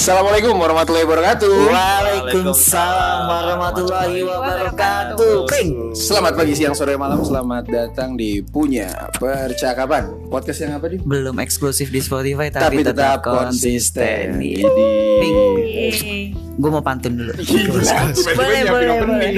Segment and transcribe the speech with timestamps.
[0.00, 1.52] Assalamualaikum warahmatullahi wabarakatuh.
[1.68, 5.44] Waalaikumsalam warahmatullahi wabarakatuh.
[5.44, 5.92] Ping.
[5.92, 7.20] Selamat pagi, siang, sore, malam.
[7.20, 10.08] Selamat datang di Punya Percakapan.
[10.32, 11.04] Podcast yang apa nih?
[11.04, 14.40] Belum eksklusif di Spotify Tapi, tapi, tetap tetap konsisten.
[14.40, 14.64] konsisten.
[14.64, 17.36] Jadi Gue mau pantun dulu.
[18.40, 19.32] boleh, boleh, boleh.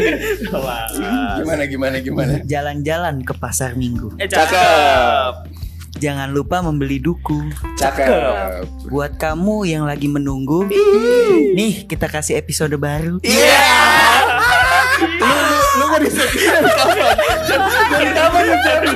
[1.43, 2.33] Gimana gimana gimana?
[2.47, 4.15] Jalan-jalan ke pasar minggu.
[4.23, 5.62] Eh, Cakep.
[6.03, 7.47] Jangan lupa membeli duku.
[7.79, 8.67] Cakep.
[8.91, 10.67] Buat kamu yang lagi menunggu,
[11.55, 13.23] nih kita kasih episode baru.
[13.23, 13.63] Iya.
[15.23, 15.39] Lu
[15.73, 17.17] lu mau disetir kapan?
[17.89, 18.89] Dari kapan lu cari?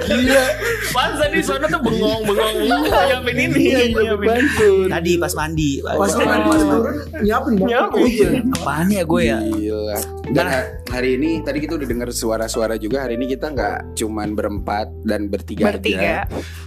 [0.00, 0.44] Gila.
[0.90, 3.60] Pansa di sana tuh bengong bengong nyiapin ini.
[3.62, 4.26] Iya, iya, nyiapin.
[4.28, 4.70] bantu.
[4.88, 5.70] Tadi pas mandi.
[5.80, 7.52] Pas main pas turun nyiapin.
[7.60, 8.04] Nyiapin.
[8.06, 8.30] Iya.
[8.56, 9.38] Apaan ya gue ya?
[9.40, 9.98] Gila.
[10.30, 13.04] Dan ha- hari ini tadi kita udah dengar suara-suara juga.
[13.04, 15.98] Hari ini kita nggak cuman berempat dan bertiga, Bertiga.
[16.00, 16.16] aja.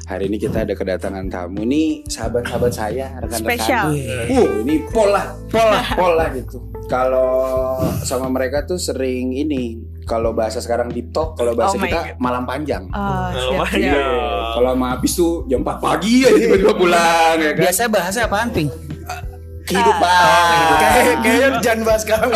[0.03, 3.47] Hari ini kita ada kedatangan tamu nih sahabat-sahabat saya, rekan-rekan.
[3.47, 3.87] Spesial.
[4.29, 6.59] Uh, ini pola, pola, pola gitu.
[6.85, 7.31] Kalau
[8.03, 9.79] sama mereka tuh sering ini.
[10.03, 12.91] Kalau bahasa sekarang deep talk, kalau bahasa Oh kita malam panjang.
[12.91, 13.95] Ah, Kalau siap, panjang.
[13.95, 14.51] siap.
[14.53, 17.63] Kalau sama habis tuh jam 4 pagi aja tiba-tiba pulang ya kan.
[17.63, 18.69] Biasanya bahasanya apaan, Ping?
[19.63, 20.59] Kehidupan.
[20.75, 22.29] Kayak kayaknya jangan bahas sekarang.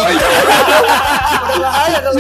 [1.60, 2.20] Bahaya kalau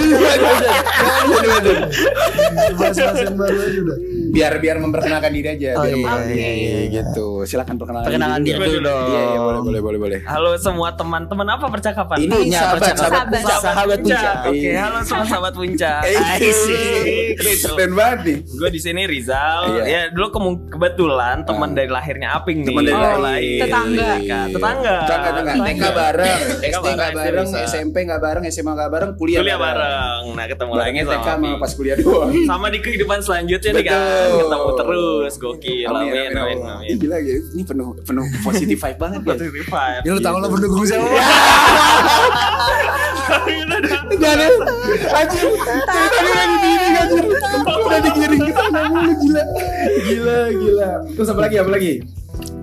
[2.75, 3.97] Bahas-bahas yang baru aja udah.
[4.37, 6.81] Biar biar memperkenalkan diri aja Oh, biar iya, memperkenalkan iya, iya, iya.
[6.93, 9.07] gitu silakan perkenalan Perkenalan diri dulu dong.
[9.07, 12.17] iya iya boleh boleh boleh boleh Halo semua teman-teman apa percakapan?
[12.19, 13.09] ini Punya sahabat percakapan.
[13.09, 13.63] sahabat Sahabat.
[13.63, 14.35] Sahabat puncak.
[14.43, 14.71] Oke, Iya.
[14.79, 15.99] halo semua sahabat puncak.
[16.05, 17.33] Asik.
[17.67, 19.59] keren banget nih Gue di sini Rizal.
[19.71, 19.83] Iya.
[19.87, 21.75] Ya dulu kemu- kebetulan teman Ah.
[21.75, 22.67] dari lahirnya Aping nih.
[22.67, 24.09] teman dari lahir Tetangga.
[24.47, 24.95] Tetangga.
[25.01, 25.31] Tetangga.
[25.33, 27.65] tetangga TK bareng TK SD nggak bareng, bareng.
[27.65, 30.21] SMP nggak bareng SMA nggak bareng kuliah Kuliah nggak bareng.
[30.29, 34.26] Nah, ketemu lagi sama TK pas kuliah doang Sama di kehidupan selanjutnya nih kan.
[34.29, 34.39] Betul.
[34.43, 35.33] Ketemu terus.
[35.37, 35.85] Gokil.
[35.85, 36.85] Amin, Amin, amin, amin.
[36.85, 37.39] Ih, Gila, gila.
[37.49, 39.33] Ini penuh penuh positif vibe banget ya.
[39.33, 40.03] Positive vibe.
[40.03, 41.07] Ya lu tahu lah pendukung siapa?
[44.17, 44.47] Gak ada
[45.13, 45.51] Anjir
[45.85, 47.23] tadi lagi digiring anjir
[47.77, 49.43] Udah digiring ke sana mulu gila
[50.01, 51.93] Gila gila Terus apa lagi apa lagi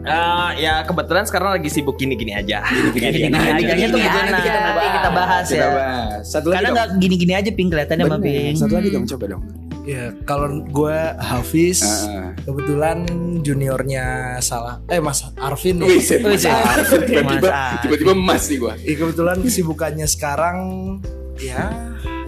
[0.05, 2.61] Eh, ya kebetulan sekarang lagi sibuk gini-gini aja.
[2.93, 3.57] Gini-gini Nah, aja.
[3.57, 4.43] gini-gini tuh Gini nanti
[4.93, 5.69] kita, bahas Kita ya.
[5.73, 8.21] bahas Satu lagi Karena nggak gini-gini aja Ping kelihatannya Bener.
[8.21, 8.53] Ping.
[8.55, 9.43] Satu lagi dong coba dong
[9.85, 12.33] Ya kalau gue Hafiz Heeh.
[12.49, 13.05] kebetulan
[13.45, 15.85] juniornya salah eh Mas Arvin ya.
[15.85, 16.45] Wih, Mas.
[16.49, 16.89] Arif.
[17.05, 18.73] tiba-tiba Mas tiba-tiba emas nih gua.
[18.81, 20.59] Iya, kebetulan kesibukannya sekarang
[21.37, 21.69] ya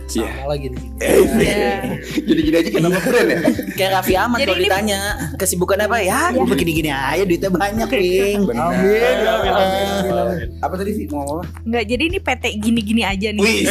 [0.07, 0.45] sama Iya.
[0.47, 0.83] lagi nih.
[1.37, 1.75] Iya.
[2.17, 3.39] Jadi gini aja kenapa keren ya?
[3.75, 5.01] Kayak Raffi Ahmad kalau ditanya
[5.35, 8.41] kesibukan apa ya, gue begini-gini aja duitnya banyak Ping.
[8.43, 10.49] Amin, Amin, amin, amin, amin.
[10.59, 11.45] Apa tadi Vi mau apa?
[11.63, 13.43] Enggak, jadi ini PT gini-gini aja nih.
[13.43, 13.63] Wih.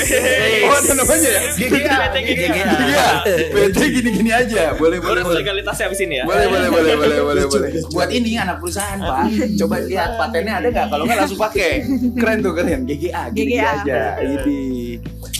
[0.65, 1.41] Oh, ada namanya ya?
[1.51, 1.97] GGA.
[2.85, 3.07] Iya.
[3.49, 4.63] PT gini-gini aja.
[4.75, 5.39] Boleh, boleh, Urus boleh.
[5.41, 6.25] legalitasnya abis ini ya.
[6.25, 7.69] Boleh, boleh, boleh, boleh, boleh, boleh.
[7.89, 9.23] Buat ini anak perusahaan, Pak.
[9.57, 10.85] Coba lihat patennya ada nggak?
[10.87, 11.71] Kalau nggak langsung pakai.
[12.13, 12.79] Keren tuh, keren.
[12.85, 13.71] GGA, gini GGA.
[13.81, 13.99] aja.
[14.21, 14.61] Ini.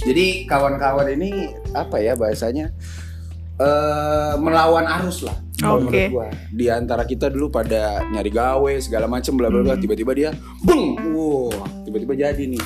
[0.04, 2.74] Jadi kawan-kawan ini apa ya bahasanya?
[3.56, 5.36] eh melawan arus lah.
[5.64, 6.12] Oke.
[6.12, 6.28] menurut gua.
[6.52, 10.30] Di antara kita dulu pada nyari gawe segala macem bla bla bla tiba-tiba dia
[10.60, 11.00] beng.
[11.16, 11.56] Wow,
[11.88, 12.60] tiba-tiba jadi nih.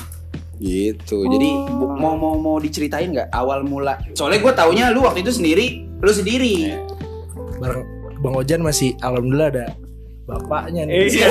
[0.58, 1.30] Gitu.
[1.30, 4.02] Jadi bu- mau mau mau diceritain nggak awal mula?
[4.12, 6.74] Soalnya gua taunya lu waktu itu sendiri, lu sendiri.
[7.62, 7.86] Bareng
[8.18, 9.66] Bang Ojan masih alhamdulillah ada
[10.24, 11.08] bapaknya nih.
[11.08, 11.28] Iya.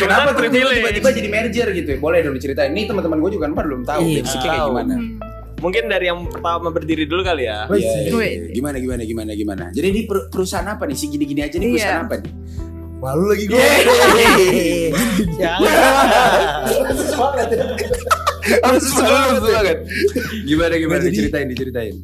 [0.00, 1.98] Kenapa tiba-tiba jadi merger gitu ya?
[1.98, 2.70] Boleh dong diceritain.
[2.72, 4.94] Ini teman-teman gue juga kan belum tahu Iya, basicnya kayak gimana.
[5.54, 7.64] Mungkin dari yang pertama berdiri dulu kali ya.
[7.70, 8.52] Iya, iya, iya.
[8.52, 9.64] Gimana gimana gimana gimana.
[9.70, 10.96] Jadi ini per- perusahaan apa nih?
[10.98, 12.06] Si gini-gini aja nih perusahaan Iya.
[12.06, 12.32] apa nih?
[13.00, 13.60] Malu lagi gue.
[15.38, 15.60] Jangan.
[18.64, 19.40] Harus banget.
[19.40, 19.78] banget.
[20.44, 21.94] Gimana gimana jadi- diceritain diceritain.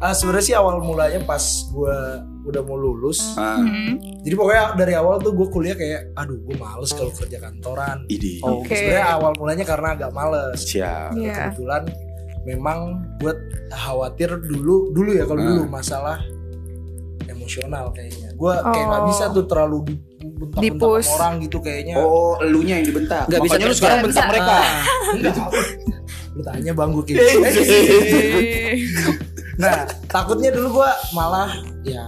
[0.00, 1.96] Ah sebenarnya sih awal mulanya pas gue
[2.42, 3.36] udah mau lulus.
[3.36, 4.00] Ah, Hmm.
[4.20, 8.08] Jadi pokoknya dari awal tuh gue kuliah kayak, aduh gue males kalau kerja kantoran.
[8.08, 8.40] ini.
[8.40, 8.72] Oke.
[8.72, 10.56] Sebenarnya awal mulanya karena agak males.
[10.58, 11.12] Siap.
[11.14, 11.52] Iya.
[11.52, 11.82] Kebetulan
[12.42, 12.78] memang
[13.18, 13.36] buat
[13.70, 15.46] khawatir dulu dulu ya kalau Ah.
[15.46, 16.16] dulu masalah
[17.26, 18.32] emosional kayaknya.
[18.34, 19.06] Gue kayak nggak Oh.
[19.06, 21.04] bisa tuh terlalu dibentak-bentak Dipus.
[21.04, 21.94] sama orang gitu kayaknya.
[21.94, 23.28] Oh, elunya yang dibentak.
[23.28, 24.56] Nggak bisa lu sekarang bentak mereka.
[25.12, 25.34] Enggak.
[26.30, 27.04] Lu tanya bang gue
[29.60, 29.76] Nah
[30.08, 31.52] takutnya dulu gue malah
[31.84, 32.00] ya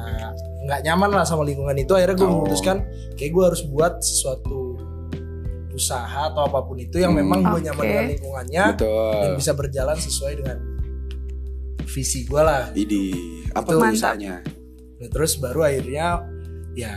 [0.64, 1.93] nggak nyaman lah sama lingkungan itu.
[1.93, 2.32] Akhirnya gue Oh.
[2.40, 2.76] memutuskan
[3.14, 4.81] kayak gue harus buat sesuatu
[5.72, 7.25] usaha atau apa pun itu yang Hmm.
[7.25, 7.88] memang gue nyaman Oke.
[7.88, 9.37] dengan lingkungannya dan Betul.
[9.37, 10.56] bisa berjalan sesuai dengan
[11.84, 12.72] visi gue lah.
[12.72, 13.02] Ini
[13.52, 14.34] apa Itu usahanya?
[14.96, 16.25] Nah, terus baru akhirnya
[16.72, 16.94] ya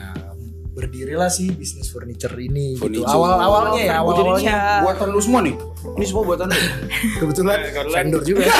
[0.75, 2.83] berdirilah sih bisnis furniture ini gitu.
[2.83, 3.07] Furniture.
[3.09, 4.83] Awal awalnya ya awal jadi awalnya Iya.
[4.83, 5.55] Buatan lu semua nih.
[5.95, 6.59] Ini semua buatan lu.
[7.23, 7.93] kebetulan Kebetulan.
[7.95, 8.43] vendor juga.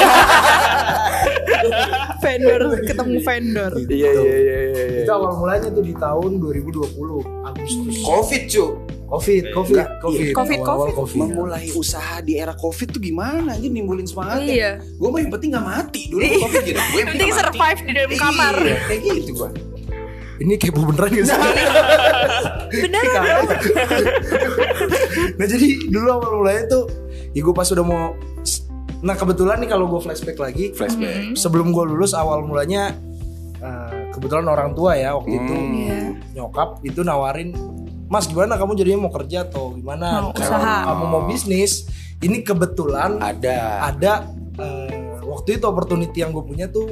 [2.24, 3.72] vendor ketemu vendor.
[3.86, 4.84] Iya iya iya iya.
[5.04, 7.96] Itu awal mulanya tuh di tahun 2020 Agustus.
[8.02, 8.66] Covid cu.
[9.06, 10.98] Covid, Covid, Enggak, Covid, Covid, awal-awal Covid.
[11.14, 11.20] Covid.
[11.30, 14.42] Memulai usaha di era Covid tuh gimana aja nimbulin semangat.
[14.42, 14.82] Iya.
[14.98, 16.38] Gue mah yang penting gak mati dulu Iya.
[16.42, 16.80] Covid gitu.
[16.82, 18.56] Gue Yang penting survive di dalam kamar.
[18.58, 19.50] Iya, kayak gitu gue.
[20.36, 21.38] Ini kepo beneran gak sih?
[22.82, 23.04] Bener.
[25.38, 26.84] nah jadi dulu awal mulanya tuh
[27.32, 28.14] ya gue pas udah mau
[29.00, 31.36] nah kebetulan nih kalau gue flashback lagi Flashback.
[31.36, 32.92] sebelum gue lulus awal mulanya
[33.56, 35.74] eh, kebetulan orang tua ya waktu itu Hmm.
[35.74, 35.98] Iya.
[36.34, 37.54] nyokap itu nawarin
[38.06, 40.76] Mas gimana kamu jadinya mau kerja atau gimana Mau Kamu- usaha.
[40.86, 41.72] kamu mau bisnis
[42.20, 43.58] ini kebetulan Ada.
[43.88, 44.12] ada
[44.58, 46.86] eh, waktu itu opportunity yang gue punya tuh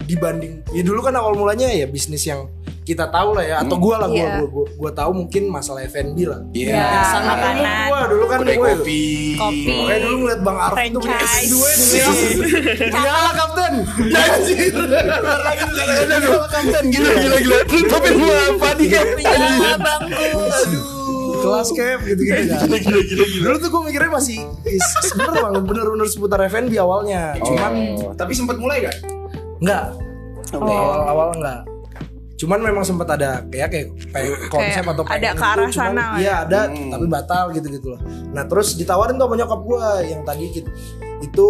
[0.00, 2.46] dibanding ya dulu kan awal mulanya ya bisnis yang
[2.90, 4.42] kita tahu lah ya atau gue lah gue Iya.
[4.42, 6.40] gue gue tahu mungkin masalah F&B lah.
[6.50, 6.68] Iya.
[6.68, 7.86] Ya, yang sangat makanan.
[7.86, 9.02] gue dulu kan gue kopi.
[9.34, 9.74] Kopi.
[9.86, 11.46] Kayak dulu ngeliat Bang Arif tuh punya Franchise.
[11.46, 11.54] S2
[12.98, 13.10] Iya.
[13.14, 13.72] Lah kapten.
[14.02, 14.72] Ya anjir
[15.40, 15.76] Lagi tuh
[16.18, 17.10] Gila kapten Gila.
[17.14, 20.26] Gila gila Tapi gua apa nih kan Ya bangku.
[21.40, 22.68] Kelas cap gitu-gitu kan.
[23.40, 24.38] Dulu tuh gue mikirnya masih
[25.14, 27.38] Bener banget Bener-bener seputar F&B awalnya.
[27.38, 28.96] Cuman Oh, tapi sempat mulai gak?
[29.58, 29.94] Enggak
[30.50, 31.60] Awal-awal enggak
[32.40, 35.92] Cuman memang sempat ada kayak kayak, kayak konsep atau ada pengen ke arah gitu, cuman
[35.92, 36.88] sana lah Iya ada Hmm.
[36.88, 38.00] tapi batal gitu-gitu loh.
[38.32, 40.68] Nah terus ditawarin tuh sama nyokap gue yang tadi gitu,
[41.20, 41.46] itu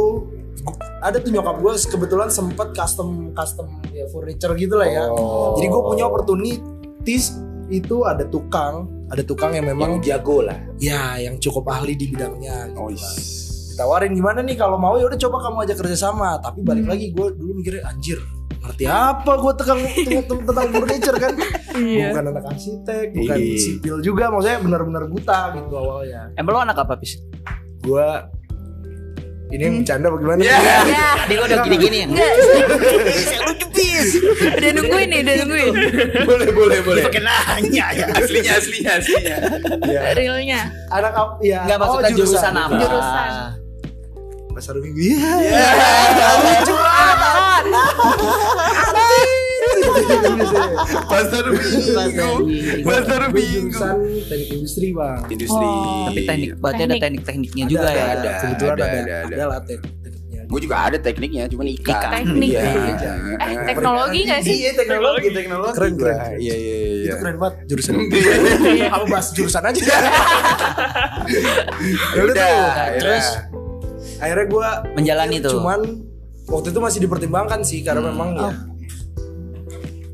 [1.00, 5.04] ada tuh nyokap gue kebetulan sempet custom custom ya furniture gitu lah ya.
[5.08, 5.54] Oh.
[5.54, 7.38] Jadi gue punya opportunities
[7.70, 10.58] itu ada tukang, ada tukang yang Memang memang jago lah.
[10.76, 12.66] ya yang cukup ahli di bidangnya.
[12.66, 13.14] Gitu Oh, lah.
[13.70, 16.36] Ditawarin gimana nih kalau mau ya udah coba kamu aja kerja sama.
[16.42, 18.18] Tapi balik lagi gue dulu mikirnya anjir
[18.60, 19.80] ngerti apa gue tentang
[20.42, 21.34] tentang, furniture kan
[21.70, 22.12] Iya.
[22.12, 23.56] bukan anak arsitek bukan Iya.
[23.56, 27.16] sipil juga maksudnya benar-benar buta gitu awalnya Emang lo anak apa pis?
[27.80, 28.08] gue
[29.50, 30.58] ini yang bercanda bagaimana Iya.
[30.86, 31.08] Ya.
[31.18, 32.06] Tadi gue udah gini-gini ya.
[32.06, 32.30] Enggak.
[34.40, 35.74] Udah nungguin nih, udah nungguin.
[36.24, 37.02] boleh boleh boleh.
[37.04, 38.06] Pakai nanya ya.
[38.10, 39.36] Aslinya aslinya aslinya.
[39.84, 40.00] ya.
[40.16, 40.60] Realnya.
[40.88, 42.74] anak apa ya Enggak maksudnya oh, jurusan, apa?
[42.78, 43.30] Jurusan.
[44.50, 45.30] pasar minggu iya
[46.42, 46.99] Lucu amat.
[51.10, 52.30] Pasar minggu.
[52.86, 53.70] Pasar minggu.
[53.70, 53.96] jurusan
[54.26, 55.66] teknik industri bang Industri.
[55.66, 56.06] Oh.
[56.10, 57.02] Tapi teknik, berarti ada Teknik.
[57.02, 58.04] teknik-tekniknya juga ya.
[58.16, 58.30] ada.
[58.40, 58.84] ada ada,
[59.26, 59.74] ada, ada.
[60.00, 61.94] tekniknya Gue juga ada tekniknya, cuman ikan.
[61.94, 62.10] Ikan.
[62.10, 62.50] Teknik.
[62.50, 62.62] Iya.
[63.38, 64.54] Eh, teknologi gak sih?
[64.66, 65.74] Iya teknologi, teknologi.
[65.78, 66.16] Keren, keren.
[66.18, 66.26] Gua.
[66.42, 67.14] Iya iya itu iya.
[67.22, 67.94] keren banget jurusan
[68.90, 69.78] kamu bahas jurusan aja
[72.18, 72.34] Ya udah.
[72.34, 73.26] terus Terus
[74.18, 74.68] akhirnya gue
[74.98, 75.54] Menjalani tuh.
[75.54, 75.80] cuman
[76.50, 78.10] waktu itu masih dipertimbangkan sih karena Hmm.
[78.10, 78.50] memang ya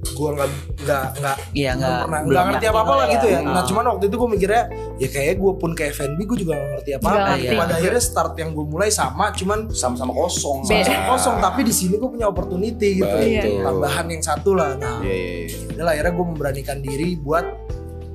[0.09, 0.49] gue nggak
[0.79, 3.35] nggak nggak Iya, belum nggak- pernah belum nggak ngerti apa apa lah lah gitu ya
[3.35, 3.41] ya.
[3.45, 3.65] nah Ah.
[3.65, 4.63] cuman waktu itu gue mikirnya
[4.97, 7.55] ya kayaknya gue pun ke FNB gue juga nggak ngerti apa apa Nggak ngerti.
[7.59, 10.59] pada akhirnya start yang gue mulai sama cuman sama-sama kosong.
[10.65, 10.85] Beda.
[10.87, 13.61] sama kosong tapi di sini gue punya opportunity gitu Betul.
[13.63, 15.37] tambahan yang satu lah nah Iya iya.
[15.45, 15.75] iya.
[15.77, 17.45] Udah akhirnya gue memberanikan diri buat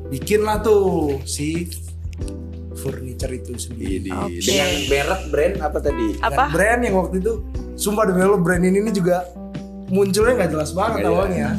[0.09, 0.81] bikin lah tuh
[1.23, 1.69] si
[2.73, 4.09] furniture itu sendiri.
[4.09, 4.41] Ini Oke.
[4.41, 6.17] dengan merek brand apa tadi?
[6.17, 6.49] Apa?
[6.49, 7.33] brand yang waktu itu
[7.81, 9.25] sumpah demi lo brand ini, ini juga
[9.89, 11.49] munculnya nggak jelas banget Nggak awalnya.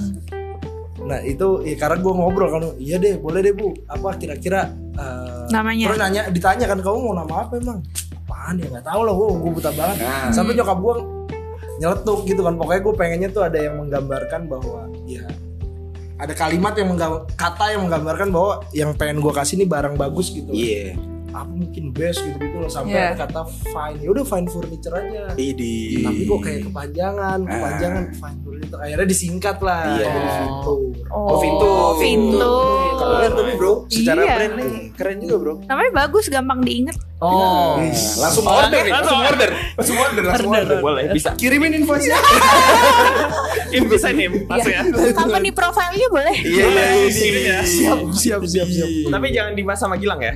[1.03, 5.51] Nah itu ya karena gue ngobrol kan, iya deh boleh deh bu, apa kira-kira eh,
[5.51, 5.91] Namanya?
[5.91, 7.83] Terus nanya, ditanya kan kamu mau nama apa emang?
[8.23, 9.97] Apaan ya nggak tahu lah, gue gue buta banget.
[9.99, 10.31] Nah.
[10.31, 10.95] Sampai nyokap gue
[11.83, 15.27] nyeletuk gitu kan, pokoknya gue pengennya tuh ada yang menggambarkan bahwa ya
[16.23, 20.31] ada kalimat yang menggam- kata yang menggambarkan bahwa yang pengen gue kasih ini barang bagus
[20.31, 20.55] gitu.
[20.55, 20.95] Iya.
[21.33, 23.99] Apa mungkin best gitu gitu loh sampai ada kata fine.
[23.99, 26.01] Ya udah fine furniture aja Idi.
[26.01, 30.07] tapi kok kayak kepanjangan kepanjangan fine furniture akhirnya disingkat lah Iya.
[30.07, 30.75] jadi Vinto.
[31.11, 31.93] Oh.
[31.97, 32.55] Vinto.
[32.95, 33.73] Keren tapi bro.
[33.87, 34.35] Secara Iya.
[34.37, 35.55] brand nih keren juga bro.
[35.65, 36.97] Namanya bagus, gampang diinget.
[37.23, 37.79] Oh.
[38.19, 39.51] Langsung order nih, langsung order.
[39.79, 40.79] Langsung order, langsung order.
[40.83, 41.31] Boleh, bisa.
[41.39, 42.19] Kirimin invoice-nya.
[43.79, 44.83] Im bisa nih, langsung ya.
[45.15, 46.35] Company profile-nya boleh.
[46.43, 47.57] Iya iya iya.
[47.63, 50.35] siap siap siap siap Tapi jangan dibahas sama Gilang ya.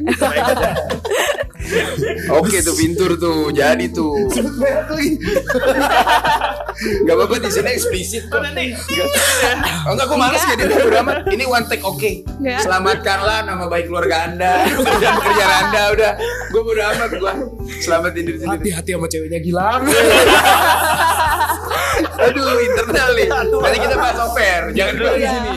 [2.30, 4.30] Oke tuh pintur tuh, jadi tuh.
[4.54, 5.10] merek lagi
[6.76, 8.44] Gak apa-apa di sini eksplisit kok.
[8.44, 8.76] nanti.
[9.88, 11.16] Oh enggak, gue males kayak udah amat.
[11.32, 12.12] Ini one take oke.
[12.42, 16.12] Selamatkanlah nama baik keluarga anda, pekerjaan kerjaan anda udah.
[16.52, 17.32] Gue bodo amat gue.
[17.80, 18.70] Selamatin diri sendiri.
[18.72, 19.82] hati-hati sama ceweknya gilang
[22.16, 23.28] Aduh internal nih.
[23.32, 24.62] Nanti kita bahas oper.
[24.76, 25.52] Jangan dulu di sini.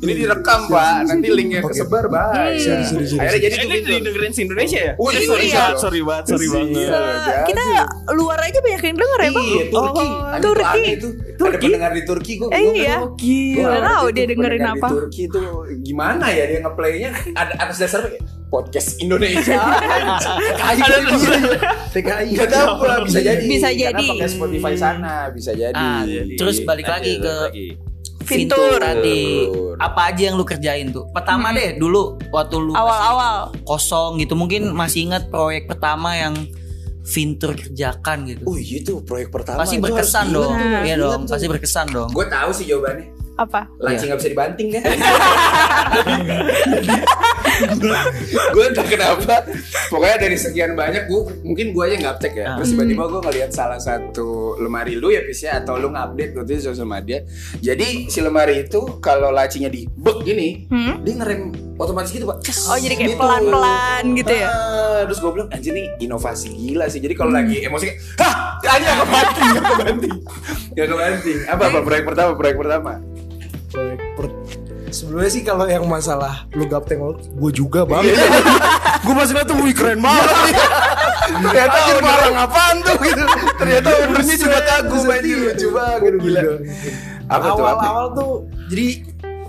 [0.00, 1.04] Ini direkam pak.
[1.06, 2.08] Nanti linknya kesebar
[2.56, 3.20] sorry, sorry.
[3.20, 4.92] Akhirnya jadi Ini didengerin se Indonesia ya?
[4.96, 5.20] Iya.
[5.20, 5.60] sorry, Iya.
[5.60, 6.72] banget, sorry banget, sorry banget.
[6.72, 6.98] Iya.
[7.44, 7.62] Kita
[8.10, 9.46] luar aja banyak yang denger ya bang.
[9.46, 10.06] Iya, Turki.
[10.06, 10.82] Oh, Ada Turki.
[10.96, 11.12] tuh.
[11.40, 12.48] Ada pendengar di Turki gue.
[12.50, 12.96] Eh, iya.
[13.54, 14.86] Nggak tahu dia dengerin apa.
[14.86, 15.42] Di Turki itu
[15.82, 18.00] gimana ya dia ngeplaynya ada atas dasar
[18.48, 19.60] podcast Indonesia.
[20.58, 20.80] TKI
[21.92, 23.44] TKI Gak tahu gua, bisa jadi.
[23.44, 24.06] Bisa Karena jadi.
[24.10, 25.76] pakai Spotify sana bisa jadi.
[25.76, 26.02] Ah,
[26.34, 27.34] terus balik lagi ke
[28.20, 28.78] Fintur.
[28.78, 29.44] tadi.
[29.76, 31.04] Apa aja yang lu kerjain tuh?
[31.10, 33.50] Pertama deh dulu waktu lu Awal-awal.
[33.62, 34.32] kosong gitu.
[34.32, 36.32] Mungkin masih ingat proyek pertama yang
[37.00, 38.42] Fintur kerjakan gitu.
[38.44, 39.58] Oh iya tuh proyek pertama.
[39.58, 40.52] pasti itu berkesan harus dong.
[40.52, 41.30] tuh, Iya dong, tuh.
[41.32, 42.08] pasti berkesan dong.
[42.12, 43.06] Gue tahu sih jawabannya.
[43.34, 43.60] Apa?
[43.78, 44.04] Laci Iya.
[44.06, 44.82] nggak bisa dibanting kan?
[48.50, 49.34] gue entah kenapa.
[49.88, 52.44] Pokoknya dari sekian banyak gue mungkin gue aja nggak cek ya.
[52.46, 52.56] Ah.
[52.60, 56.50] Terus tiba-tiba gue ngeliat salah satu lemari lu ya Pis ya atau lu ngupdate waktu
[56.56, 57.22] itu sosial media.
[57.58, 61.02] Jadi si lemari itu kalau lacinya di bek gini, Hmm?
[61.02, 62.44] dia ngerem otomatis gitu pak.
[62.68, 63.20] Oh jadi kayak gitu.
[63.20, 64.48] pelan-pelan gitu ya?
[64.48, 67.00] Ah, terus gue bilang anjir nih inovasi gila sih.
[67.00, 67.86] Jadi kalau lagi emosi
[68.20, 70.16] hah, aja kebanting, gak kebanting,
[70.76, 71.38] gak kebanting.
[71.48, 72.92] Apa apa proyek pertama, proyek pertama.
[74.90, 78.26] Sebelumnya sih kalau yang masalah lu gapteng gue juga bang Iya,
[79.04, 80.28] gue masih lihat tuh wih keren banget
[81.30, 83.24] Ternyata owner- barang apaan tuh gitu
[83.56, 85.16] Ternyata ownernya cuma kagum iya.
[85.46, 86.40] lucu banget gila.
[87.26, 87.62] Apa tuh?
[87.62, 87.84] awal Apa?
[87.86, 88.32] awal tuh
[88.66, 88.86] jadi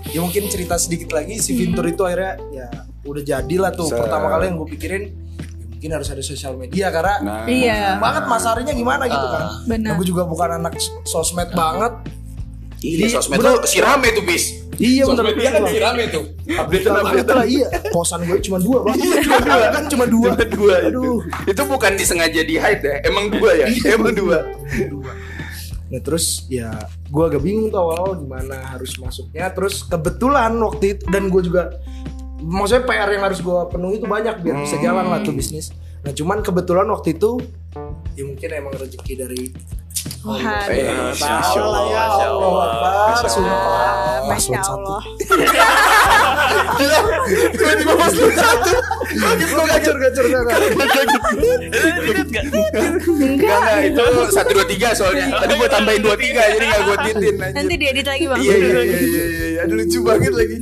[0.08, 2.66] ya mungkin cerita sedikit lagi si Vintur itu akhirnya ya
[3.02, 5.10] udah jadilah tuh Se- pertama kali yang gue pikirin ya
[5.72, 7.42] mungkin harus ada sosial media karena Nah.
[7.44, 7.98] Iya.
[7.98, 9.90] banget masarnya gimana gitu kan benar.
[9.90, 11.90] Nah, gue juga bukan anak sosmed banget
[12.78, 14.61] Iya, Jadi, sosmed tuh si rame tuh bis.
[14.80, 15.04] Iya.
[15.04, 16.24] Sosmed dia kan si rame tuh.
[16.48, 20.46] Update update lah iya kosan gue cuma dua bang Cuma dua kan cuma dua Cuma
[20.48, 20.88] dua itu.
[20.88, 21.18] Aduh.
[21.44, 22.96] Itu bukan disengaja di hide ya.
[23.04, 23.66] Emang dua ya.
[23.92, 24.38] Emang dua.
[25.92, 26.72] Nah terus ya
[27.12, 31.68] gue agak bingung tuh awal-awal gimana harus masuknya Terus kebetulan waktu itu dan gue juga
[32.40, 35.68] Maksudnya PR yang harus gue penuhi itu banyak biar bisa jalan lah tuh bisnis
[36.00, 37.44] Nah cuman kebetulan waktu itu
[38.16, 39.52] Ya mungkin emang rezeki dari
[40.02, 40.66] Tuhan.
[40.70, 40.82] Eh,
[41.14, 42.52] Masya Masya Allah ya Masya Allah
[43.12, 43.54] Masya Allah.
[43.54, 44.22] Allah.
[44.22, 44.74] Masya Paslon satu.
[44.78, 45.02] Allah.
[47.52, 48.72] Tiba-tiba pas lu satu.
[49.42, 50.24] Gue gacor gacor
[53.22, 55.26] Enggak, itu satu dua tiga soalnya.
[55.36, 57.34] Tadi gue tambahin dua tiga jadi nggak gue titin.
[57.54, 58.40] Nanti diedit lagi bang.
[58.40, 59.60] Iya iya iya iya iya.
[59.66, 60.56] Aduh lucu banget lagi.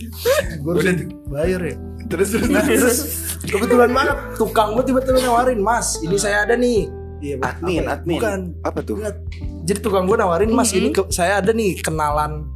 [0.60, 0.94] Gue udah
[1.30, 1.76] bayar ya
[2.10, 2.48] Terus terus.
[2.50, 2.98] Nah terus
[3.46, 6.90] kebetulan banget tukang gue tiba-tiba nawarin Mas ini saya ada nih
[7.20, 7.92] Iya, Admin, apa ya?
[7.94, 8.16] admin.
[8.16, 8.96] Bukan Apa tuh?
[8.96, 9.16] Enggak.
[9.62, 12.48] Jadi tukang gue nawarin Mas ini ke- saya ada nih kenalan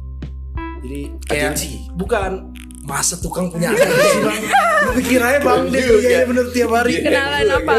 [0.81, 1.85] Jadi kayak Agensi.
[1.93, 2.49] bukan
[2.83, 4.41] masa tukang punya agensi bang
[4.85, 5.97] Lu pikir aja bang dia Juga.
[6.03, 7.73] iya bener tiap hari Kenalan apa?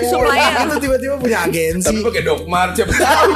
[0.00, 0.64] Supplier.
[0.64, 3.30] Lu tiba-tiba punya agensi Tapi pakai Dogmart siapa tahu.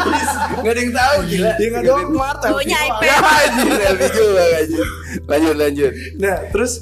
[0.56, 1.50] Nggak ada yang tahu gila.
[1.52, 3.02] Dia nggak dong Mart Baunya LV.
[3.02, 3.50] iPad.
[3.76, 4.84] Ya.
[5.26, 5.90] Lanjut lanjut.
[6.16, 6.72] Nah terus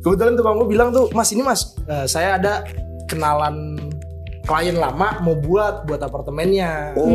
[0.00, 2.62] kebetulan tukang gue bilang tuh Mas ini mas eh, saya ada
[3.04, 3.78] kenalan
[4.44, 7.08] klien lama mau buat buat apartemennya Oh,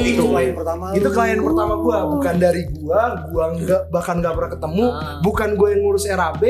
[0.00, 0.90] itu klien pertama.
[0.92, 4.84] itu klien pertama gua bukan dari gua gua nggak bahkan nggak pernah ketemu
[5.22, 6.42] bukan gua yang ngurus RAB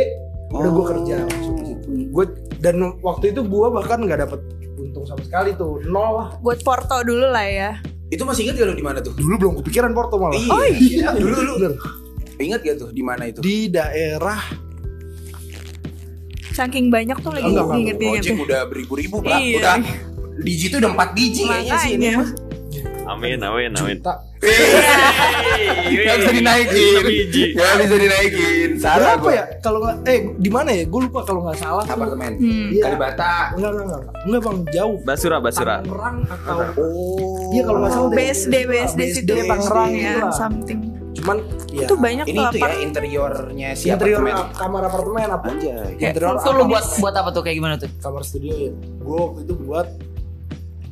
[0.50, 1.16] udah gua kerja
[1.86, 2.24] gue
[2.58, 4.40] dan waktu itu gua bahkan nggak dapet
[4.76, 7.70] untung sama sekali tuh nol lah Buat Porto dulu lah ya.
[8.06, 9.10] Itu masih ingat gak lu di mana tuh?
[9.12, 11.10] dulu belum kepikiran Porto malah Oh iya.
[11.10, 11.72] Dulu lu Bener.
[12.36, 13.40] ingat gak tuh di mana itu?
[13.40, 14.38] di daerah
[16.54, 18.22] Saking banyak tuh lagi Enggak, enggak, diinget-inget.
[18.22, 19.38] Gojek udah beribu-ribu, Pak.
[19.42, 19.58] Iya.
[19.58, 19.74] Udah
[20.34, 22.08] Digi itu udah 4 biji kayaknya sih ini.
[23.04, 23.98] Amin, amin, amin.
[24.00, 27.04] tak Gak bisa dinaikin.
[27.52, 28.68] Gak bisa dinaikin.
[28.80, 29.32] Salah gua.
[29.32, 31.96] ya kalau nggak eh di mana ya gue lupa kalau nggak salah tuh.
[31.96, 32.32] Apartemen.
[32.40, 32.68] Hmm.
[32.72, 32.82] Iya.
[32.88, 33.54] Kalibata.
[33.56, 35.76] enggak enggak enggak enggak bang jauh Basura, Basura.
[35.84, 37.52] Tangerang atau Oh.
[37.52, 38.16] Iya kalau nggak salah deh.
[38.16, 40.32] BSD BSD situ Tangerang ya gitu lah.
[40.34, 40.80] something.
[41.14, 41.36] Cuman
[41.70, 44.34] ya, Itu banyak Ini tuh itu ya interiornya si interior apartemen.
[44.36, 45.46] ap- kamar apartemen apa?
[45.48, 45.94] Anjay.
[45.94, 47.90] Kayak Interior Itu lu buat buat apa tuh kayak gimana tuh?
[47.96, 48.72] kamar studio ya.
[48.98, 49.86] Gue waktu itu buat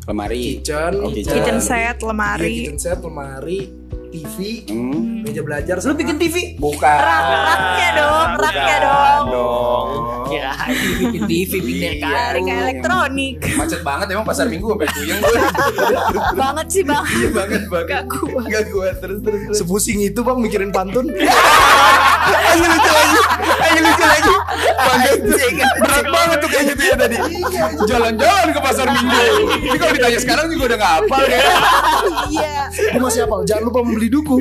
[0.02, 0.58] Lemari.
[0.58, 1.32] kitchen, Oh, kitchen.
[1.32, 2.54] kitchen set, lemari.
[2.60, 3.70] kitchen set, lemari,
[4.12, 4.36] TV,
[4.68, 5.24] Hmm.
[5.24, 5.80] meja belajar.
[5.80, 6.36] Lu bikin TV?
[6.54, 6.84] Bukan.
[6.84, 9.24] Rak, raknya dong, raknya dong.
[9.26, 9.88] dong.
[10.24, 12.04] Kirain bikin TV pindah Iya.
[12.04, 13.34] Tarik elektronik.
[13.54, 15.36] Macet banget emang pasar minggu sampai puyeng gue.
[16.40, 17.04] banget sih bang.
[17.04, 17.88] Iya banget banget.
[17.90, 18.46] Gak kuat.
[18.46, 19.56] Gak kuat terus terus terus.
[19.56, 21.08] Sepusing itu bang mikirin pantun.
[22.52, 23.18] Ayo lucu lagi.
[23.62, 24.34] Ayo lucu lagi.
[25.78, 27.16] Berat banget tuh kayak gitu ya tadi.
[27.82, 29.16] Jalan-jalan ke pasar minggu.
[29.62, 31.38] Ini kalau ditanya sekarang juga udah gak hafal ya.
[32.28, 32.54] Iya.
[32.92, 33.40] Gue masih hafal.
[33.42, 34.36] Jangan lupa membeli duku.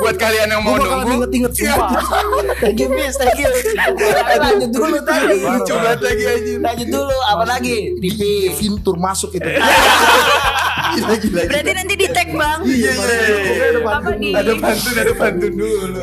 [0.00, 1.14] Buat kalian yang mau Gue bakal nunggu.
[1.22, 1.90] inget-inget sumpah.
[2.58, 3.14] Thank you, Miss.
[3.14, 3.50] Thank you.
[4.34, 5.36] Lanjut dulu tadi.
[5.38, 6.52] Lucu banget lagi aja.
[6.58, 7.16] Lanjut dulu.
[7.28, 7.76] Apa lagi?
[7.96, 8.20] TV.
[8.56, 9.46] Fintur masuk itu.
[10.92, 11.40] Gila gila.
[11.46, 12.58] Berarti nanti di tag bang.
[12.62, 13.14] Iya iya.
[13.20, 13.64] iya.
[13.68, 14.16] Ada pantun.
[14.32, 16.00] Ada pantun, ada pantun dulu.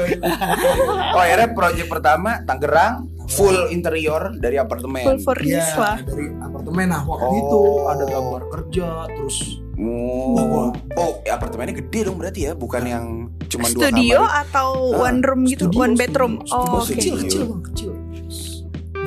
[1.10, 2.96] Oh, akhirnya proyek pertama Tangerang
[3.28, 5.04] full interior dari apartemen.
[5.04, 5.98] Full furnish Iya, lah.
[6.00, 7.36] dari apartemen nah waktu Oh.
[7.36, 9.38] itu ada gambar kerja terus
[9.78, 13.06] Oh, oh, ya apartemennya gede dong berarti ya, bukan yang
[13.46, 14.42] cuma dua Studio kamar.
[14.42, 16.34] atau Ah, one room gitu, studio, one bedroom.
[16.42, 16.82] studio, Oh, studio.
[16.82, 16.90] oke.
[16.90, 17.90] kecil kecil bang kecil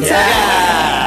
[0.01, 0.23] Ya,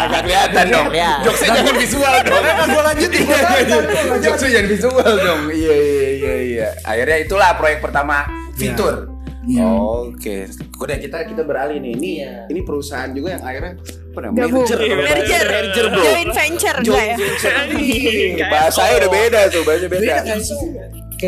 [0.05, 0.88] agak kelihatan dong.
[0.93, 1.12] Ya.
[1.25, 2.43] Jokesnya jangan visual dong.
[2.43, 3.21] Kan gue lanjutin.
[3.25, 4.05] gua lanjutin.
[4.21, 5.41] Jokesnya jangan visual dong.
[5.50, 6.67] Iya iya iya iya.
[6.85, 9.09] Akhirnya itulah proyek pertama fitur.
[9.43, 9.67] Iya.
[9.67, 10.47] Oke,
[10.79, 12.00] udah kita kita beralih nih.
[12.00, 12.12] Ini
[12.47, 14.47] ini perusahaan juga yang akhirnya apa namanya?
[14.47, 15.45] Merger, Merger.
[15.51, 16.03] merger bro.
[16.07, 17.15] Joint venture enggak ya?
[17.19, 20.15] Kayak Bahasanya udah beda tuh, bahasanya beda.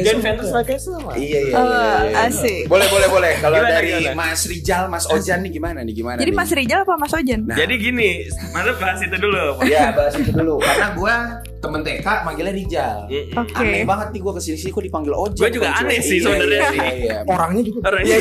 [0.03, 0.49] Dan Ventus
[0.81, 1.11] sama.
[1.15, 1.53] Iya iya.
[1.55, 2.27] Oh, iya, iya.
[2.27, 2.63] asik.
[2.67, 3.33] Boleh boleh boleh.
[3.39, 4.17] Kalau dari gimana?
[4.17, 6.19] Mas Rijal, Mas Ojan nih gimana nih gimana?
[6.19, 6.37] Jadi nih?
[6.37, 7.39] Mas Rijal apa Mas Ojan?
[7.45, 7.55] Nah.
[7.55, 8.09] Jadi gini,
[8.51, 9.45] mana bahas itu dulu.
[9.65, 11.15] Ya bahas itu dulu Karena gue
[11.63, 12.97] temen TK manggilnya Rijal.
[13.37, 13.53] Oke.
[13.55, 16.25] Aneh banget nih gue ke sini sini kok dipanggil Ojan Gua juga aneh sih Iya,
[16.25, 16.79] sebenarnya iya, sih.
[16.79, 17.17] iya, iya.
[17.25, 17.79] Orangnya juga.
[17.91, 18.15] Orangnya.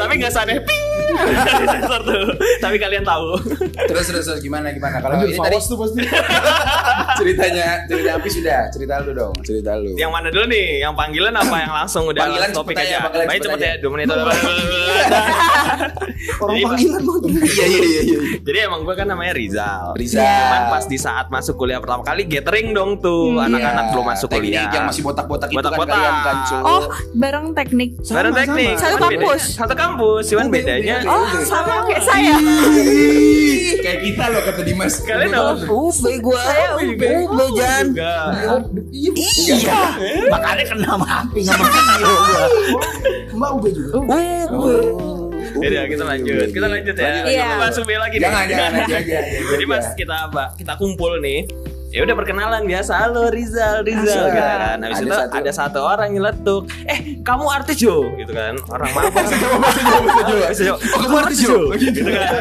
[0.00, 0.91] Tapi nggak sadar ping.
[1.64, 2.24] Sensor tuh.
[2.58, 3.38] Tapi kalian tahu.
[3.86, 6.00] Terus terus terus gimana gimana Kalau ini tadi tuh pasti.
[7.12, 10.80] ceritanya Cerita Api sudah Cerita lu dong Cerita lu Yang mana dulu nih?
[10.80, 14.06] Yang panggilan apa yang langsung udah Panggilan topik aja, panggilan Baik cepet ya, 2 menit.
[16.38, 17.22] Orang Jadi, panggilan banget.
[17.42, 19.84] Iya iya iya iya Jadi emang gue kan namanya Rizal.
[19.94, 20.22] Rizal.
[20.22, 24.28] Cuman pas di saat masuk kuliah pertama kali gathering dong tuh anak-anak Iya, belum masuk
[24.28, 24.70] teknik kuliah.
[24.70, 27.90] yang masih botak-botak itu kan kalian kan Oh, bareng teknik.
[28.06, 28.74] Bareng teknik.
[28.76, 29.42] Satu kampus.
[29.54, 32.34] Satu kampus, cuman bedanya Oh, sama kayak saya.
[33.78, 35.52] Kayak kita loh kata Dimas kalian apa?
[35.64, 36.40] UB gua.
[36.40, 37.02] Saya UB.
[37.02, 37.86] UB Jan.
[37.90, 38.14] Juga.
[38.92, 39.80] Iya.
[40.28, 42.44] Makanya kena api sama gua.
[43.32, 43.92] Mbak Ube juga.
[45.52, 47.04] Jadi kita lanjut, kita lanjut ya.
[47.04, 47.44] Lanjut, Iya.
[47.44, 48.24] Kita bahas UB lagi nih.
[48.24, 49.18] Jangan jangan aja
[49.52, 51.44] Jadi mas kita ba- kita kumpul nih.
[51.92, 54.80] Ya udah perkenalan biasa, halo Rizal, Rizal gitu kan.
[54.80, 58.56] Habis Ada itu satu- ada satu orang nyeletuk, eh kamu artis Jo, gitu kan.
[58.66, 59.12] Orang mana?
[59.12, 59.36] Bisa
[60.24, 60.74] Jo, bisa Jo.
[60.80, 62.32] Oh kamu artis Jo Gitu kan.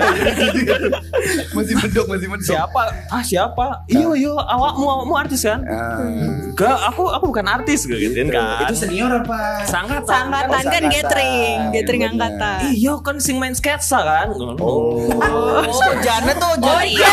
[1.52, 2.84] Masih bedok masih bedok Siapa?
[3.08, 3.84] Ah siapa?
[3.86, 5.60] Iyo iyo, awakmu awakmu artis kan?
[5.62, 8.64] Ah, Enggak, aku aku bukan artis gue gituin kan.
[8.64, 9.68] Itu senior apa?
[9.68, 10.08] Sangkatan.
[10.08, 12.12] Sangkatan kan gathering, gathering Bener.
[12.16, 12.60] angkatan.
[12.72, 14.32] Iya kan sing main sketsa kan.
[14.32, 16.88] Oh, Oh, Jana tuh Oh Jan.
[16.88, 17.12] iya.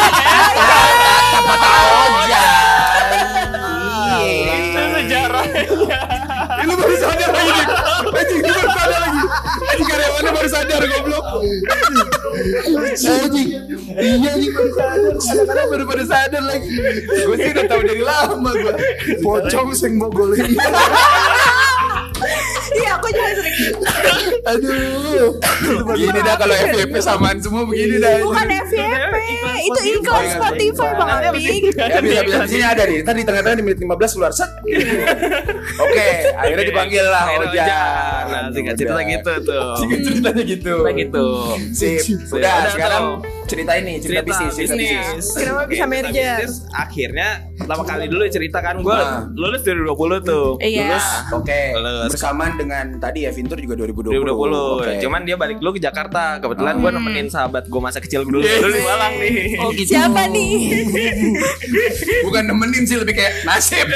[2.28, 2.44] Iya.
[4.58, 5.62] Itu sejarahnya.
[6.68, 7.66] Lu baru sadar lagi nih.
[8.04, 9.20] Lu baru sadar lagi.
[9.68, 11.24] Anjing karyawannya baru sadar goblok.
[13.08, 13.48] Anjing.
[13.98, 15.12] Iya nih baru sadar.
[15.16, 16.68] Kadang-kadang baru baru sadar lagi.
[17.08, 18.74] Gue sih udah tahu dari lama gue.
[19.24, 20.56] Pocong sing bogol ini.
[22.68, 23.56] Iya, aku juga sering.
[24.44, 25.38] Aduh.
[25.96, 28.22] Gini dah kalau FVP samaan semua begini dah.
[28.22, 29.14] Bukan FYP,
[29.64, 31.62] itu iklan Spotify Bang Apik.
[31.78, 33.00] Ya bisa sini ada nih.
[33.02, 34.50] Ntar di tengah-tengah di menit 15 keluar set.
[35.78, 38.26] Oke, akhirnya dipanggil lah Ojan.
[38.52, 39.68] Singkat cerita gitu tuh.
[39.80, 40.74] Singkat ceritanya gitu.
[40.84, 41.26] Kayak gitu.
[41.72, 42.02] Sip.
[42.34, 43.04] Udah, sekarang.
[43.48, 45.26] Cerita ini, cerita, bisnis, cerita bisnis.
[45.32, 46.36] Kenapa bisa Cerita merger?
[46.38, 49.24] bisnis, Akhirnya pertama kali dulu cerita kan gue Nah.
[49.32, 49.88] lulus 2020
[50.22, 50.48] tuh.
[50.60, 50.84] Iya.
[50.86, 52.10] Lulus Oke, Lulus.
[52.10, 54.12] bersamaan dengan tadi ya Vintur juga 2020.
[54.14, 54.78] 2020.
[54.78, 54.92] Oke.
[55.00, 56.38] Cuman dia balik dulu ke Jakarta.
[56.38, 58.60] Kebetulan gue nemenin sahabat gue masa kecil dulu Yes.
[58.60, 59.36] dulu di Malang nih.
[59.58, 59.90] Oh gitu.
[59.90, 60.52] Siapa nih?
[62.26, 63.88] bukan nemenin sih lebih kayak nasib.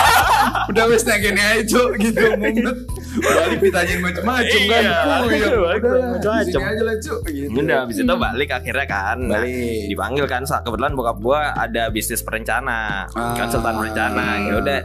[0.70, 1.30] Udah wes aja
[1.64, 2.76] Cuk, gitu mumet.
[3.20, 4.82] Balik ditanyain macam-macam kan.
[4.82, 6.60] Iya, macam-macam.
[6.62, 7.58] aja lah, Cuk, gitu.
[7.60, 9.18] Udah habis itu balik akhirnya kan.
[9.20, 9.84] Nah, Balik.
[9.92, 10.42] dipanggil kan.
[10.48, 13.04] Saat kebetulan bokap gua ada bisnis perencana.
[13.12, 13.36] Ah.
[13.36, 14.26] konsultan perencana.
[14.40, 14.78] Ya udah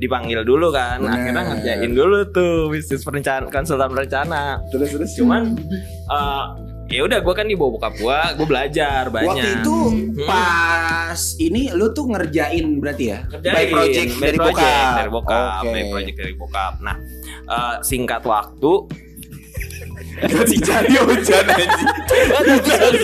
[0.00, 1.00] dipanggil dulu kan.
[1.00, 1.14] Bener.
[1.16, 4.60] akhirnya ngerjain dulu tuh bisnis perencana konsultan perencana.
[4.68, 5.10] Terus terus.
[5.16, 5.56] Cuman
[6.10, 6.44] eh,
[6.90, 9.76] ya udah gua kan di bawah bokap gua gua belajar banyak Waktu itu
[10.26, 13.18] pas ini lu tuh ngerjain berarti ya?
[13.26, 14.96] Ngerjain, By project by dari project bokap.
[14.98, 15.70] dari bokap Oke.
[15.70, 16.96] by project dari bokap nah
[17.46, 18.72] eh, singkat waktu
[20.20, 21.70] Dicari hujan anjing.
[22.44, 23.00] Dicari.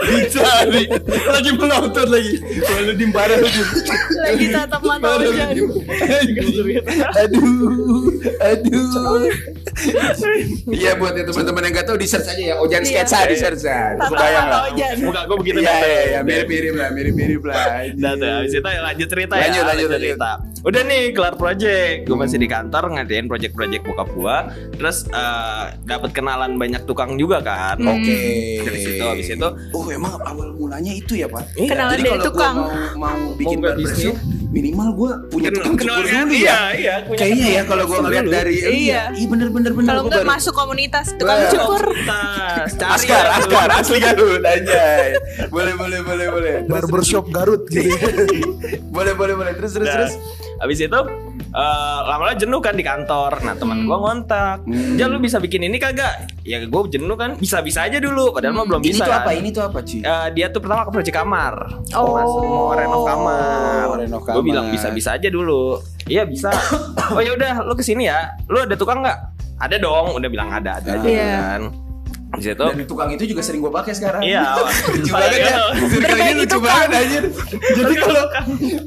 [0.00, 0.82] Dicari.
[1.26, 2.34] Lagi melotot lagi.
[2.62, 3.36] Lalu di parah.
[3.36, 3.66] Dim.
[4.16, 5.48] Lagi tatap mata hujan.
[7.16, 8.08] Aduh.
[8.40, 9.28] Aduh.
[10.66, 12.54] Iya buat yang teman-teman yang gak tahu di search aja ya.
[12.56, 13.04] Ojan Iya.
[13.04, 13.62] sketsa di search.
[13.62, 14.60] Tatap Kebayang lah.
[14.66, 14.94] hujan.
[15.02, 17.56] muka gua begitu Iya iya iya mirip-mirip lah, mirip-mirip lah.
[17.92, 19.68] Tuh, habis itu ya lanjut cerita Lanjut, ya.
[19.68, 20.30] lanjut, cerita.
[20.64, 21.96] Udah nih kelar project.
[22.06, 24.36] Gue masih di kantor ngadain project-project bokap gua.
[24.72, 27.76] Terus eh, dapat kenalan banyak tukang juga kan.
[27.78, 28.18] Oke.
[28.60, 31.44] Dari situ habis itu Oh emang awal mulanya itu ya pak?
[31.54, 31.68] Iya.
[31.68, 32.54] Kenalan Jadi dari tukang.
[32.56, 36.22] mau mau bikin buka barbershop minimal gue punya Kenal- tukang kenal cukur kan?
[36.22, 36.60] dulu Iya, ya.
[36.72, 39.02] iya, punya Kayaknya ya kalau gue ngeliat dari Iya.
[39.12, 39.90] iya bener bener bener.
[39.90, 41.50] Kalau baru- masuk komunitas tukang Wah.
[41.50, 41.82] cukur.
[42.66, 43.36] Askar, ya.
[43.36, 45.12] Askar, asli Garut, anjay.
[45.48, 46.54] Boleh, boleh, boleh, boleh.
[46.58, 47.92] Terus, Barbershop Garut gitu.
[48.96, 49.52] boleh, boleh, boleh.
[49.54, 50.12] Terus, terus, Nah, terus.
[50.56, 51.00] Habis itu
[51.46, 53.32] eh, lama-lama jenuh kan di kantor.
[53.40, 54.96] Nah teman gua ngontak, Hmm.
[54.96, 56.32] Jal lu bisa bikin ini kagak?
[56.42, 58.30] Ya gue jenuh kan, bisa-bisa aja dulu.
[58.30, 59.02] Padahal mah belum Ini bisa.
[59.02, 59.20] tuh kan.
[59.20, 59.30] apa?
[59.32, 59.98] Ini tuh apa, Ci?
[59.98, 61.54] Eh, dia tuh pertama ke proyek kamar.
[61.92, 62.14] Oh.
[62.14, 63.84] Masuk mau renov kamar.
[63.84, 64.42] Oh, renov Gue kamar.
[64.42, 65.78] bilang bisa-bisa aja dulu.
[66.04, 66.50] Iya bisa.
[67.12, 68.32] oh ya udah, lu ke sini ya.
[68.46, 69.18] Lu ada tukang nggak?
[69.56, 70.14] Ada dong.
[70.14, 71.24] Udah bilang ada, ada aja Iya.
[71.56, 71.62] kan.
[72.36, 74.20] Di situ Dan tukang itu juga sering gue pakai sekarang.
[74.20, 74.44] Iya.
[74.92, 75.56] lucu banget ya.
[75.56, 77.22] Circle ini Berbaiki lucu banget anjir.
[77.72, 78.24] Jadi kalau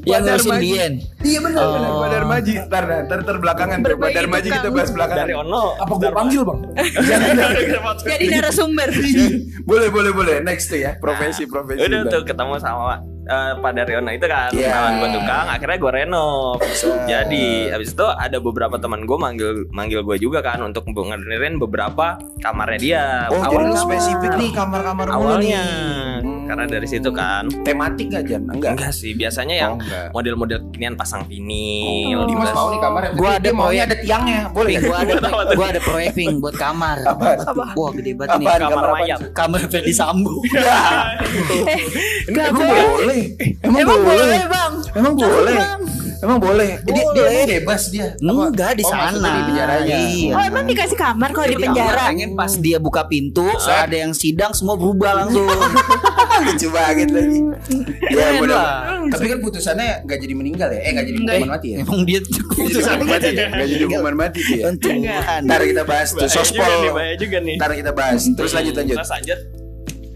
[0.02, 0.92] Yang Badar ngurusin Maji- Dian.
[1.20, 2.00] Iya benar benar Oh.
[2.00, 2.52] Badar Maji.
[2.62, 3.96] Ntar ntar ntar belakangan tuh.
[3.96, 5.20] Badar Maji kita bahas belakangan.
[5.20, 5.62] dari Ono.
[5.76, 6.60] Apa gue panggil bang?
[8.08, 8.88] Jadi narasumber.
[9.62, 10.34] boleh boleh boleh.
[10.40, 10.96] Next tuh ya.
[10.96, 11.82] Profesi profesi.
[11.82, 14.68] Udah tuh ketemu sama eh, Pak Daryono itu kan Iya.
[14.68, 16.58] kenalan gue tukang akhirnya gue renov.
[17.06, 22.18] Jadi habis itu ada beberapa teman gue manggil manggil gue juga kan untuk ngebenerin beberapa
[22.38, 23.04] kamarnya dia.
[23.30, 25.62] Oh, Awalnya- spesifik nih kamar-kamar awalnya.
[26.20, 26.29] nih.
[26.50, 26.58] Hmm.
[26.58, 28.42] karena dari situ kan Tematik gak Jan?
[28.44, 28.74] Enggak.
[28.74, 30.06] enggak sih biasanya yang Oh, enggak.
[30.10, 33.86] model-model kinian pasang vinil Oh, Dimas mau nih kamar Gua ada maunya proyek.
[33.86, 34.40] ada tiangnya.
[34.50, 34.82] Boleh nggak?
[34.82, 35.14] gua ada
[35.54, 36.96] gua ada proyek Ping buat kamar.
[37.70, 38.46] Wah, gede banget nih.
[38.48, 39.18] Kamar Kamar mayat?
[39.30, 40.42] Kamar Ferdi Sambo.
[40.42, 40.58] Eh,
[42.28, 43.22] gak Emang boleh.
[43.62, 44.72] Emang, boleh bang.
[44.92, 45.56] Emang boleh.
[46.20, 46.80] Emang boleh.
[46.82, 48.08] Dia, dia emang bebas dia.
[48.16, 49.16] Enggak di Oh, sana.
[49.16, 49.96] di penjaranya.
[50.04, 50.32] Iya.
[50.32, 52.02] Oh emang dikasih kamar kalau di penjara.
[52.06, 55.48] Pengen pas dia buka pintu, ada yang sidang semua berubah langsung.
[56.40, 57.40] Lucu banget lagi.
[58.06, 58.56] Ya Keren mudah.
[58.56, 58.80] lah.
[59.10, 60.80] Tapi kan putusannya nggak jadi meninggal ya?
[60.80, 61.34] Eh nggak jadi Enggak.
[61.36, 61.78] hukuman mati ya?
[61.80, 62.18] Emang dia
[62.60, 63.46] Putusan mati ya?
[63.48, 64.62] Nggak jadi hukuman mati dia.
[64.66, 65.40] Untungan.
[65.44, 67.60] Ntar kita bahas tuh Bahaya juga nih, sospol.
[67.60, 68.20] Ntar kita bahas.
[68.30, 68.96] Terus lanjut lanjut.
[68.96, 69.40] Terus lanjut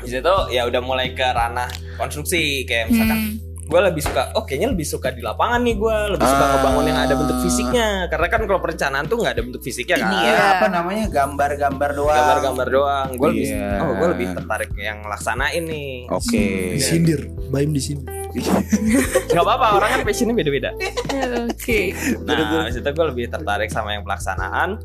[0.04, 1.64] di situ ya udah mulai ke ranah
[1.96, 3.40] konstruksi kayak misalkan Hmm.
[3.64, 6.50] Gue lebih suka oh kayaknya lebih suka di lapangan nih gue lebih suka Ah.
[6.54, 10.06] ngebangun yang ada bentuk fisiknya karena kan kalau perencanaan tuh nggak ada bentuk fisiknya kan
[10.06, 12.12] Ini ya apa namanya gambar-gambar doang.
[12.14, 13.68] gambar-gambar doang gue lebih Iya.
[13.80, 16.44] oh gue lebih tertarik yang laksanain nih Oke.
[16.74, 18.12] Disindir, Baim disindir.
[19.30, 20.70] nggak apa-apa orang kan passionnya beda-beda
[21.46, 21.94] Oke.
[22.22, 24.76] nah di situ gue lebih tertarik sama yang pelaksanaan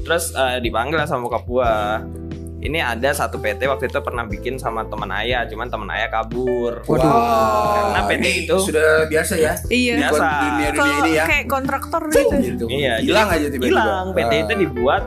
[0.00, 1.70] terus eh, dipanggil lah sama bokap gue
[2.64, 6.80] ini ada satu PT waktu itu pernah bikin sama teman ayah cuman teman ayah kabur
[6.82, 7.04] Waduh.
[7.04, 9.52] Karena PT Ini itu sudah biasa ya.
[9.66, 9.92] Iya.
[10.00, 10.24] Biasa.
[10.24, 11.24] Di dunia dunia Kalau ini ya.
[11.24, 12.36] kayak kontraktor gitu.
[12.36, 12.64] Gitu.
[12.66, 13.68] Iya, Hilang aja tiba-tiba.
[13.70, 14.42] hilang PT Ah.
[14.42, 15.02] itu dibuat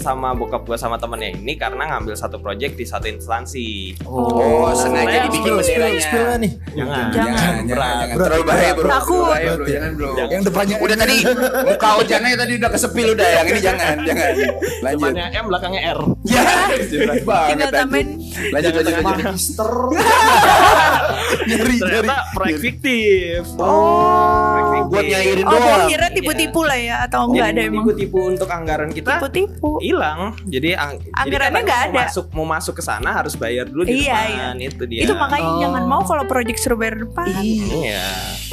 [0.00, 3.68] sama bokap gua sama temennya ini karena ngambil satu project di satu instansi
[4.02, 6.00] Oh, sengaja Saya dibikin spill, benderanya.
[6.00, 6.52] Spill nih.
[6.70, 7.06] jangan Jangan.
[7.10, 7.94] Jangan, jangan, Berat.
[8.00, 8.16] jangan.
[8.18, 8.88] Terlalu bahaya bro.
[8.88, 9.28] Takut.
[9.30, 9.66] Bro.
[9.66, 10.10] Jangan bro.
[10.16, 11.16] Yang depannya Udah tadi
[11.62, 13.28] muka ojannya tadi udah kesepil udah.
[13.30, 14.32] Yang ini jangan, jangan.
[14.80, 15.12] Lanjut.
[15.12, 16.42] depannya M belakangnya R Ya.
[16.80, 17.70] Tinggal anjing.
[17.70, 18.08] tambahin
[18.50, 19.16] Lanjut, lanjut, lanjut.
[19.20, 19.72] Magister.
[21.50, 24.59] Ternyata proyek fiktif Oh.
[24.90, 25.86] Buat nyairin Oh, doang.
[25.86, 27.74] kira tipu-tipu lah ya atau enggak ada emang.
[27.80, 29.78] tipu-tipu untuk anggaran kita Tipu-tipu.
[29.78, 32.00] hilang jadi ang- jadi Anggarannya karena nggak mau ada.
[32.04, 35.48] masuk mau masuk ke sana harus bayar dulu di Iya, depan itu dia Itu makanya
[35.48, 35.60] Oh.
[35.60, 37.26] jangan mau kalau project suruh bayar depan.
[37.40, 38.04] iya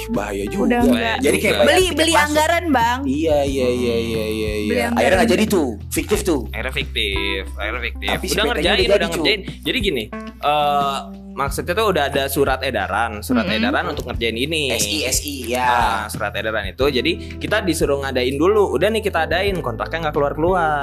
[0.08, 0.64] Bahaya juga.
[0.64, 1.18] Udah enggak.
[1.20, 2.26] Jadi kayak Beli beli masuk.
[2.30, 3.00] anggaran, Bang.
[3.04, 4.76] Iya, iya, iya, iya, iya, iya.
[4.86, 4.96] anggaran.
[4.96, 6.42] Akhirnya nggak jadi tuh, fiktif tuh.
[6.50, 10.04] akhirnya fiktif akhirnya fiktif Tapi udah ngerjain udah ngerjain jadi gini
[10.40, 10.98] eh
[11.38, 13.62] maksudnya tuh udah ada surat edaran surat Mm-mm.
[13.62, 14.74] edaran untuk ngerjain ini.
[14.74, 15.70] SI, SI, ya.
[15.70, 18.74] Ah, surat edaran itu jadi kita disuruh ngadain dulu.
[18.74, 20.82] Udah nih kita adain kontraknya nggak keluar keluar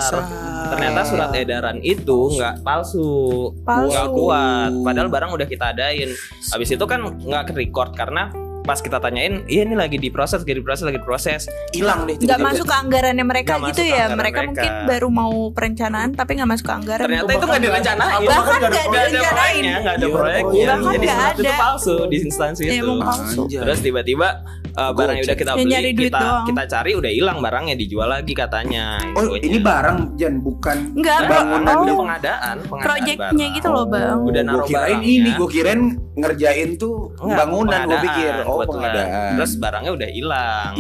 [0.64, 3.51] ternyata surat edaran itu nggak palsu.
[3.67, 3.90] Palsu.
[3.90, 4.73] nggak kuat.
[4.87, 6.14] Padahal barang udah kita adain.
[6.55, 8.31] Habis itu kan nggak ke record karena
[8.64, 12.16] pas kita tanyain iya ini lagi diproses lagi diproses lagi diproses hilang deh.
[12.16, 14.09] Nggak masuk ke anggarannya mereka Nggak gitu ya.
[14.09, 14.40] Mereka, mereka.
[14.48, 17.05] mungkin baru mau perencanaan tapi nggak masuk ke anggaran.
[17.05, 19.29] ternyata itu nggak direncanain Bahkan nggak nggak ada direncanain.
[19.29, 21.55] proyeknya nggak ada Iya, proyeknya jadi nggak surat itu ada.
[21.61, 23.42] palsu di instansi Ya, itu emang palsu.
[23.46, 24.29] Terus tiba-tiba
[24.74, 26.44] uh, barang yang udah kita Ya, beli nyari duit kita doang.
[26.44, 29.42] kita cari udah hilang barangnya dijual lagi katanya Oh, infonya.
[29.42, 31.74] ini barang Jan, bukan Enggak, bangunan.
[31.74, 31.98] udah oh.
[32.00, 33.56] pengadaan pengadaan Projectnya barang.
[33.56, 34.18] gitu loh, Bang.
[34.22, 35.14] udah naruh kirain barangnya.
[35.14, 35.80] ini, gue kirain
[36.14, 38.32] ngerjain tuh Enggak, bangunan gue pengadaan, pikir.
[38.40, 38.68] Oh, kebetulan.
[38.68, 39.32] pengadaan.
[39.34, 40.72] terus barangnya udah hilang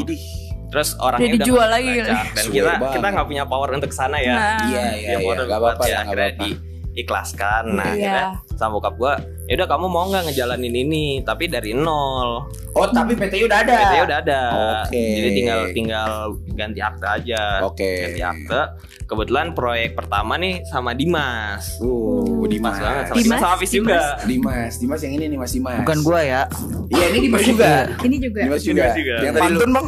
[0.66, 2.92] terus orangnya Jadi udah dijual lagi dan Suwe kita banget.
[2.92, 4.58] kita nggak punya power untuk sana ya Nah.
[4.64, 5.16] Iya, iya, iya.
[5.20, 6.73] power Gak apa-apa ya, ya, akhirnya apa-apa.
[6.94, 7.92] Diikhlaskan nah Iya.
[7.92, 12.90] akhirnya sama bokap gua ya udah kamu mau nggak ngejalanin ini tapi dari nol Oh,
[12.90, 13.76] tapi PT udah ada.
[13.76, 14.40] PT udah ada
[14.82, 14.98] Oke.
[14.98, 16.10] jadi tinggal tinggal
[16.50, 17.86] ganti akte aja Oke.
[18.04, 18.60] ganti akte
[19.04, 22.74] kebetulan proyek pertama nih sama Dimas Uh, Dimas.
[22.74, 25.78] Dimas banget sama Dimas, Dimas sama Hafiz juga Dimas, Dimas yang ini nih Mas Dimas.
[25.80, 26.42] Bukan gua ya.
[26.88, 27.72] Iya, ini Dimas juga.
[28.00, 28.40] Ini juga.
[28.42, 28.74] Dimas juga.
[28.80, 29.14] Dimas juga.
[29.16, 29.86] Yang tadi lu Pantun bang.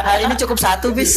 [0.00, 1.12] Hari ini cukup satu bis.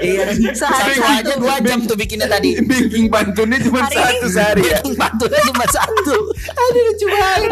[0.00, 0.24] iya.
[0.50, 0.94] Sehari.
[0.96, 2.58] Satu aja dua jam tuh bikinnya tadi.
[2.60, 4.78] bikin pantunnya cuma Hari satu sehari ya.
[5.00, 6.16] Bantunya cuma satu.
[6.50, 7.50] Aduh lucu banget.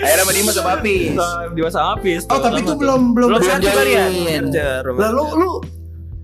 [0.00, 0.96] Akhirnya sama Dimas sama Api.
[1.12, 3.60] Sama Dimas sama Hafiz Oh, tapi itu belum belum belum berjalan.
[3.60, 4.24] satu kalian Belum.
[4.24, 4.82] Merger.
[4.88, 5.50] Lalu lu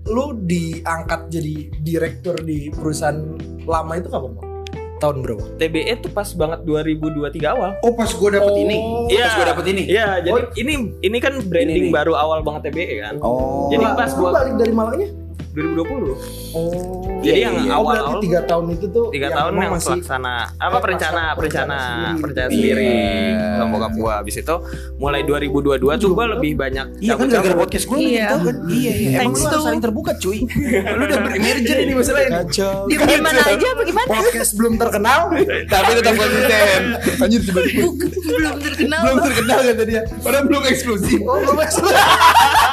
[0.09, 3.19] lu diangkat jadi direktur di perusahaan
[3.63, 4.47] lama itu kapan bang?
[4.99, 5.43] Tahun berapa?
[5.55, 8.59] TBE tuh pas banget 2023 awal Oh, pas gue dapet Oh.
[8.59, 8.77] ini.
[9.07, 9.23] Iya.
[9.23, 9.83] Pas gue dapet ini.
[9.85, 13.15] Iya, jadi ini ini kan branding Ini baru awal banget TBE kan.
[13.19, 13.69] Oh.
[13.69, 15.07] Jadi pas gua- balik dari Malangnya?
[15.49, 16.13] 2020.
[16.49, 17.03] Oh.
[17.19, 19.89] Jadi yang oh, awal- berarti tiga tahun itu tuh Tiga yang tahun emang yang masih
[19.91, 21.77] pelaksana apa Eh, perencana perencana
[22.15, 22.87] perencana sendiri.
[22.87, 23.47] Iya.
[23.55, 24.13] sama bokap gua.
[24.19, 24.55] Habis itu
[24.95, 28.27] mulai 2022 tuh gua lebih banyak Iya kan gara-gara podcast gue Iya.
[28.31, 28.55] kan.
[28.65, 29.09] Iya iya.
[29.11, 30.37] Emang Thanks lu harus saling terbuka cuy.
[30.97, 32.31] lu udah beremerger ini masalahnya.
[32.39, 32.75] kacau.
[32.85, 34.07] Diem gimana aja apa gimana?
[34.07, 35.19] Podcast belum terkenal.
[35.65, 36.81] Tapi tetap konsisten.
[37.19, 37.83] Anjir tiba-tiba
[38.29, 39.01] Belum terkenal.
[39.03, 40.01] belum terkenal kata dia.
[40.19, 41.19] Padahal belum eksklusif.
[41.21, 41.99] Oh, belum eksklusif.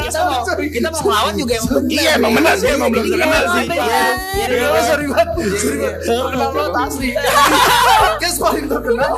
[0.00, 1.90] kita mau kita mau ngelawan juga yang benar.
[1.90, 3.66] Iya emang benar sih emang belum terkenal sih.
[3.70, 4.04] Iya.
[4.50, 5.28] Iya, sorry banget.
[5.60, 6.00] Sorry banget.
[6.06, 7.08] Terkenal banget asli.
[8.00, 9.12] Podcast paling terkenal.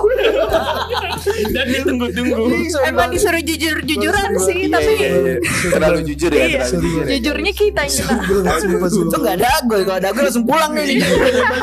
[1.53, 2.43] dan ditunggu-tunggu.
[2.87, 5.71] Emang disuruh jujur-jujuran sih, tapi Iya, iya, iya.
[5.73, 6.45] terlalu jujur ya.
[6.45, 6.61] Iya.
[6.67, 7.11] terlalu jujur ya.
[7.17, 8.89] jujurnya kita yang sumpah.
[8.93, 11.01] Itu nggak ada gue, kalau ada gue langsung pulang nih.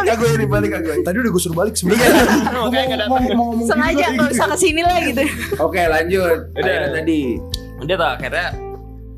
[0.08, 0.96] Kagak ini balik kagak.
[1.04, 2.10] Tadi udah gue suruh balik sebenarnya.
[3.68, 4.16] Sengaja gitu.
[4.18, 5.24] nggak usah ke sini lah gitu.
[5.60, 6.40] Oke lanjut.
[6.56, 6.79] Udah.
[6.82, 7.22] Akhirnya tadi.
[7.80, 8.48] Udah tuh akhirnya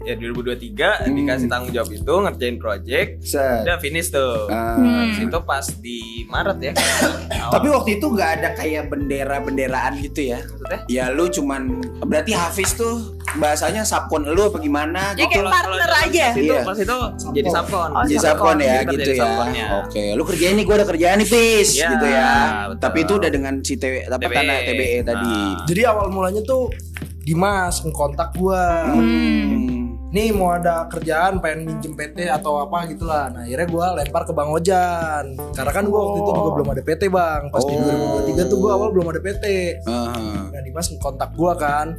[0.01, 1.13] ya 2023 Hmm.
[1.13, 3.61] dikasih tanggung jawab itu ngerjain project Set.
[3.61, 4.49] udah finish tuh.
[4.49, 4.73] Ah.
[4.73, 5.13] Hmm.
[5.19, 6.73] Itu pas di Maret ya.
[7.53, 10.41] Tapi waktu itu nggak ada kayak bendera-benderaan gitu ya?
[10.41, 15.13] maksudnya Ya lu cuman berarti Hafiz tuh bahasanya sapkon lu apa gimana?
[15.13, 16.25] Jadi kayak partner aja.
[16.27, 16.61] pas itu, Iya.
[16.63, 16.97] pas itu
[17.31, 17.89] jadi sapkon.
[17.91, 18.25] Oh, Jadi sapkon.
[18.25, 19.21] sapkon ya gitu jadi
[19.53, 19.65] ya.
[19.79, 22.29] Oke, lu kerjain nih gua ada kerjaan nih Fis Iya, gitu ya.
[22.67, 22.79] betul.
[22.79, 24.33] Tapi itu udah dengan si TW apa TBE.
[24.33, 25.29] tanah TBE tadi.
[25.29, 25.53] Nah.
[25.63, 26.73] Jadi awal mulanya tuh
[27.21, 28.89] Dimas ngekontak gua.
[28.91, 29.93] Hmm.
[30.11, 33.31] Nih mau ada kerjaan pengen minjem PT atau apa gitulah.
[33.31, 35.37] Nah akhirnya gua lempar ke Bang Ojan.
[35.53, 37.41] Karena kan gua waktu itu juga belum ada PT bang.
[37.47, 38.19] Pas di Oh.
[38.27, 39.45] 2023 tuh gua awal belum ada PT.
[39.85, 40.51] Aha.
[40.51, 41.95] Nah Dimas ngekontak gua kan.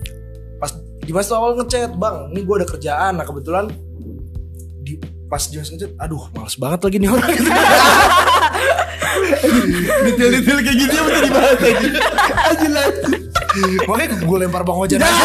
[0.58, 2.16] Pas Dimas tuh awal ngechat bang.
[2.30, 3.12] Ini gua ada kerjaan.
[3.16, 3.64] Nah kebetulan
[4.82, 7.30] di pas Dimas ngechat, aduh males banget lagi nih orang.
[10.02, 11.86] Detail-detail kayak gini apa tadi bahas lagi?
[12.50, 13.31] Anjir lanjut.
[13.88, 15.12] Makanya gue lempar Bang Ojan aja.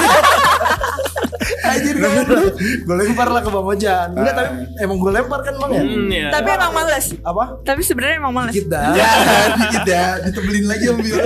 [1.67, 4.15] Anjir gue lempar lah ke Bang Ojan.
[4.15, 5.83] Enggak tapi emang gue lempar kan bang ya?
[5.83, 6.29] Hmm, ya.
[6.31, 7.05] Tapi emang males.
[7.23, 7.43] Apa?
[7.63, 8.53] Tapi sebenarnya emang males.
[8.55, 8.91] Dikit dah.
[8.97, 9.11] Ya,
[9.55, 11.17] dikit ya, ditebelin lagi sama Bio.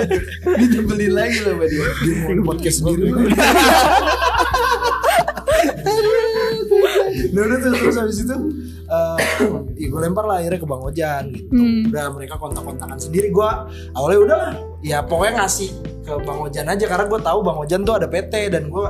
[0.58, 1.86] Ditebelin lagi loh sama dia.
[2.02, 3.10] Dia mau ada podcast sendiri.
[7.34, 8.36] nah udah tuh terus habis itu
[8.92, 9.18] eh
[9.80, 11.56] ya gue lempar lah akhirnya ke Bang Ojan gitu.
[11.56, 11.88] Hmm.
[11.88, 13.50] Udah mereka kontak-kontakan sendiri gue
[13.96, 15.70] awalnya udah lah ya pokoknya ngasih
[16.04, 18.86] ke Bang Ojan aja karena gue tahu Bang Ojan tuh ada PT dan gue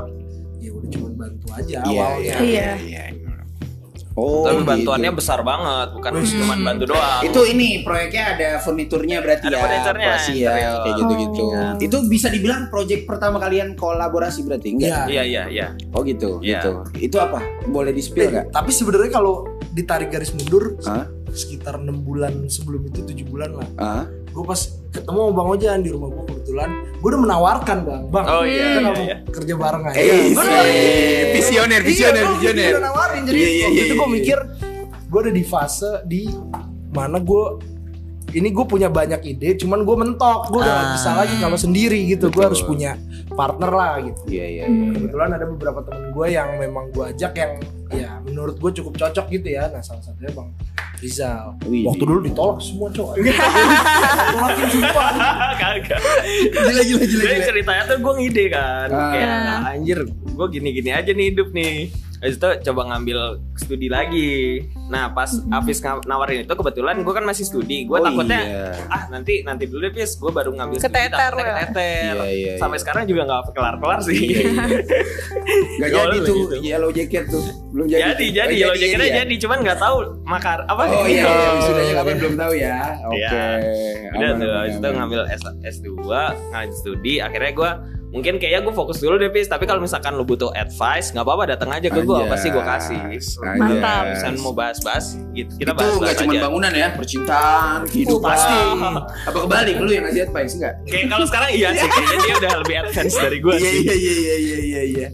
[0.62, 2.36] ya udah cuma bantu aja awalnya.
[2.42, 2.72] Iya.
[4.12, 4.68] Oh, Tapi gitu.
[4.68, 7.24] bantuannya besar banget, bukan cuma bantu doang.
[7.24, 9.62] Itu ini proyeknya ada furniturnya berarti Ada ya.
[9.62, 11.44] furniturnya, Operasi ya, kayak gitu-gitu.
[11.48, 11.72] Oh.
[11.80, 15.08] Itu bisa dibilang proyek pertama kalian kolaborasi berarti enggak?
[15.08, 15.08] Iya.
[15.08, 15.68] Iya iya iya.
[15.92, 16.60] Oh gitu, Iya.
[16.60, 16.72] gitu.
[17.02, 17.40] Itu apa?
[17.66, 18.46] Boleh di-spill Eh, nggak?
[18.52, 21.08] tapi sebenarnya kalau ditarik garis mundur Hah?
[21.32, 24.04] sekitar enam bulan sebelum itu tujuh bulan lah Ah?
[24.04, 28.26] gue pas ketemu sama bang Ojan di rumah gue kebetulan gue udah menawarkan bang bang
[28.28, 29.16] Oh, iya, kita iya, iya.
[29.26, 31.26] kerja bareng aja Eh, Gua nawarin.
[31.34, 32.68] visioner, visioner, iya, visioner.
[32.68, 34.14] gua udah nawarin jadi Iya, iya, waktu iya, itu gue iya.
[34.14, 34.38] mikir
[35.08, 36.22] gue ada di fase di
[36.92, 37.44] mana gue
[38.32, 40.94] ini gue punya banyak ide cuman gue mentok gue udah nggak Ah.
[40.94, 42.96] bisa lagi kalau sendiri gitu gue harus punya
[43.30, 44.76] partner lah gitu Iya, iya, Hmm.
[44.78, 44.92] iya.
[44.98, 47.54] kebetulan ada beberapa temen gue yang memang gue ajak yang
[47.90, 50.50] ya menurut gue cukup cocok gitu ya nah salah satunya bang
[50.98, 51.84] Rizal Wih.
[51.84, 53.14] waktu dulu ditolak semua cowok
[54.32, 55.10] tolakin sumpah
[55.54, 56.00] Kagak.
[56.52, 57.46] Gila, gila, gila, Jadi gila.
[57.46, 59.12] ceritanya tuh gue ngide kan Ah.
[59.12, 61.90] Kayak "Nah, anjir gue gini-gini aja nih hidup nih
[62.22, 63.20] Habis itu coba ngambil
[63.56, 68.04] studi lagi Nah pas Hafiz nga- nawarin itu kebetulan gue kan masih studi Gue Oh,
[68.04, 68.66] takutnya iya.
[68.88, 71.56] ah nanti nanti dulu deh Fis Gue baru ngambil studi Keteter takutnya ya.
[71.66, 72.82] keteter Iya, iya, Sampai iya.
[72.82, 74.22] sekarang juga gak kelar-kelar sih
[75.82, 76.56] Gak Gak jadi boleh tuh gitu.
[76.62, 77.44] yellow jacket tuh.
[77.72, 78.02] Belum jadi.
[78.04, 78.30] Jadi tuh.
[78.32, 79.16] jadi Oh, Yellow Jacketnya ya?
[79.20, 82.20] jadi Cuman gak tahu makar apa Oh iya, iya, wisudanya kapan iya.
[82.20, 82.78] belum tahu ya.
[83.04, 83.18] Oke.
[83.18, 83.42] Iya.
[84.12, 85.42] Udah Aman, tuh, aman, habis itu ngambil S,
[85.74, 85.88] S2,
[86.52, 87.72] ngambil studi Akhirnya gue
[88.12, 91.44] mungkin kayaknya gue fokus dulu deh Fis Tapi kalau misalkan lu butuh advice nggak apa-apa
[91.56, 93.00] datang aja ke gue Anjas, Pasti gue kasih.
[93.58, 94.04] Mantap.
[94.12, 98.30] Misalkan mau bahas-bahas gitu, kita itu bahas-bahas nggak cuma bangunan ya, percintaan, kehidupan.
[98.30, 98.58] Pasti.
[99.32, 100.74] Apa kebalik lu yang ngasih advice enggak?
[100.86, 103.96] Kayak kalau sekarang iya sih, kayaknya dia udah lebih advance dari gue Iya sih iya
[103.96, 105.08] iya iya iya iya iya.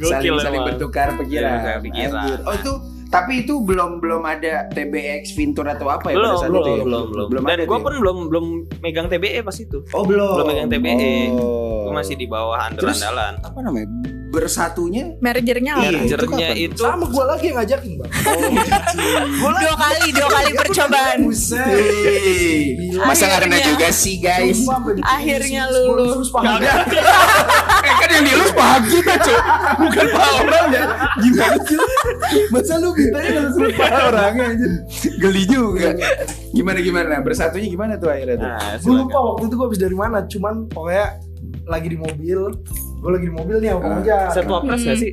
[0.00, 1.50] Saling saling bertukar pikiran.
[1.50, 2.12] Iya, bertukar pikiran.
[2.14, 2.38] Anjir.
[2.46, 2.72] Oh itu
[3.14, 6.70] tapi itu belum belum ada TBX Vintur atau apa ya belum pada saat belum, itu
[6.74, 6.82] ya?
[6.82, 7.84] belum belum belum dan ada gue ya?
[7.86, 8.44] pun belum belum
[8.82, 10.34] megang TBE pas itu Oh belum.
[10.34, 11.14] belum megang TBE.
[11.38, 11.86] Oh.
[11.86, 13.86] gue masih di bawah andalan-andalan apa namanya?
[14.34, 15.78] Bersatunya Manajernya Iya.
[15.78, 15.94] apa?
[15.94, 18.10] manajernya itu itu sama gue lagi yang ngajakin bang
[19.62, 21.18] Dua kali, dua kali percobaan.
[23.06, 24.58] Masa nggak kena juga sih guys?
[25.06, 25.70] Akhirnya
[26.34, 26.58] paham.
[27.84, 29.38] eh kan yang dilus paha kita cuy
[29.84, 30.84] Bukan paha orang ya
[31.20, 31.78] Gimana sih
[32.48, 34.68] Masa lu mintanya kalau suruh paha orangnya aja
[35.20, 35.88] Geli juga
[36.50, 39.96] Gimana gimana Bersatunya gimana tuh akhirnya tuh nah, gue lupa waktu itu gue habis dari
[39.96, 41.06] mana cuman pokoknya
[41.64, 42.40] lagi di mobil
[42.74, 44.00] gue lagi di mobil nih sama Bang Ah.
[44.00, 44.88] Ojan satu apres Hmm.
[44.88, 45.12] gak sih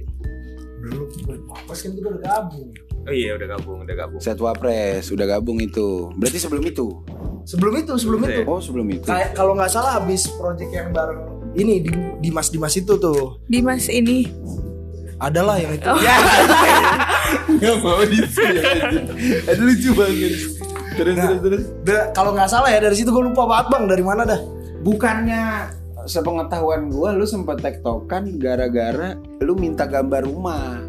[0.81, 1.05] belum
[1.45, 2.67] Wapres kan kita udah gabung.
[3.01, 4.17] Oh iya udah gabung, udah gabung.
[4.17, 6.09] Set Wapres udah gabung itu.
[6.17, 6.87] Berarti sebelum itu.
[7.43, 8.29] Sebelum itu, sebelum Iya.
[8.31, 8.41] itu.
[8.45, 9.05] Oh, sebelum itu.
[9.05, 11.21] Kayak kalau nggak salah habis project yang bareng
[11.53, 13.37] ini di Dimas Dimas itu tuh.
[13.45, 14.25] Dimas ini.
[15.17, 15.85] Adalah yang itu.
[17.57, 18.19] Gak mau di
[19.45, 20.33] Aduh lucu banget.
[20.91, 21.27] Terus Nah.
[21.29, 21.63] terus terus.
[21.81, 24.41] Da- kalau nggak salah ya dari situ gue lupa banget bang dari mana dah.
[24.81, 25.43] Bukannya
[26.03, 30.81] sepengetahuan gua lu sempet tektokan gara-gara lu minta gambar rumah.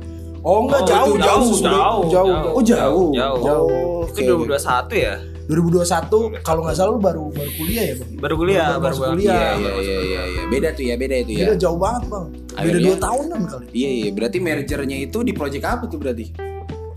[0.43, 2.53] Oh enggak Oh, jauh, itu jauh, jauh, sudah- jauh, jauh, jauh.
[2.53, 3.09] Oh jauh.
[3.15, 3.69] Jauh.
[3.69, 4.49] Oh, Itu oke.
[4.51, 5.15] 2021 ya?
[5.47, 8.11] 2021 kalau nggak salah lu baru baru kuliah ya bang.
[8.19, 9.33] Baru kuliah, Baru baru baru kuliah.
[9.33, 10.43] Iya iya iya iya iya.
[10.47, 11.39] Beda tuh ya, beda itu ya.
[11.45, 12.27] Beda jauh banget bang.
[12.31, 13.67] Beda Akhirnya- dua tahunan kali.
[13.73, 16.27] Iya iya, berarti mergernya itu di project apa tuh berarti?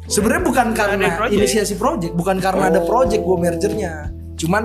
[0.06, 1.36] Sebenarnya bukan karena Ada project.
[1.36, 2.86] inisiasi project, bukan karena ada Oh.
[2.86, 3.94] project gue mergernya.
[4.38, 4.64] Cuman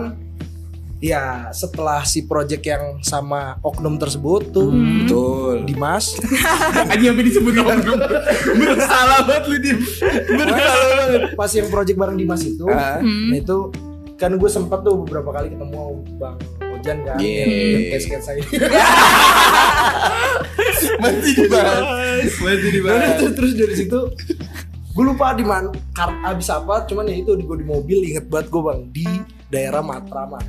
[1.01, 5.65] ya setelah si project yang sama oknum tersebut tuh Betul.
[5.65, 6.13] Dimas
[6.93, 7.99] Aja sampai disebut oknum.
[8.61, 9.79] Bersalah banget lu Dim.
[10.31, 11.21] Bersalah banget.
[11.35, 13.01] pas yang project bareng Dimas itu Ah.
[13.01, 13.73] nah itu
[14.15, 15.81] kan gue sempet tuh beberapa kali ketemu
[16.15, 16.37] Bang
[16.71, 17.49] Ojan kan Yeah.
[17.49, 18.45] yang kayak sketsa ini
[21.01, 21.83] Masih dibahas.
[22.37, 23.13] Masih Nah, dibahas.
[23.17, 24.01] terus, terus dari situ
[24.91, 25.71] gue lupa di mana
[26.27, 29.07] abis apa cuman ya itu gue di mobil inget banget gue bang di
[29.51, 30.45] daerah Matraman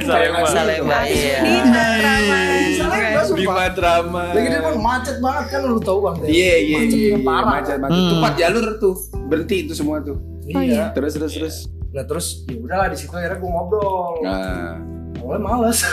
[0.00, 0.46] Salemba.
[0.46, 1.38] Salemba iya.
[1.40, 2.70] Di Matraman.
[2.72, 3.54] Salemba, Di sumpah.
[3.58, 4.30] Matraman.
[4.32, 7.18] Lagi dia bang macet banget kan lu tahu bang daerah Iya iya macetnya iya.
[7.20, 7.78] parah Macet kan?
[7.82, 7.92] macet.
[7.92, 8.08] Hmm.
[8.08, 8.94] Tuh empat jalur tuh.
[9.26, 10.16] Berhenti itu semua tuh.
[10.48, 10.60] Oh, iya.
[10.62, 10.84] iya.
[10.92, 11.56] Terus terus terus.
[11.88, 14.76] nah terus ya udahlah di situ akhirnya gue ngobrol Nah.
[15.18, 15.78] awalnya males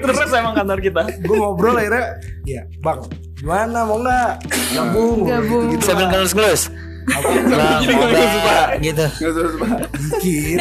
[0.00, 1.02] Terus emang kantor kita.
[1.18, 2.04] gue ngobrol akhirnya
[2.44, 2.98] ya bang
[3.34, 4.30] gimana mau nggak
[4.72, 5.64] gabung Gabung.
[5.70, 6.62] gitu, Sambil ngelus-ngelus.
[7.04, 9.04] Lah, Jadi mau nggak nggak gitu.
[9.04, 9.78] Nggak usah Pak.
[10.24, 10.58] dikit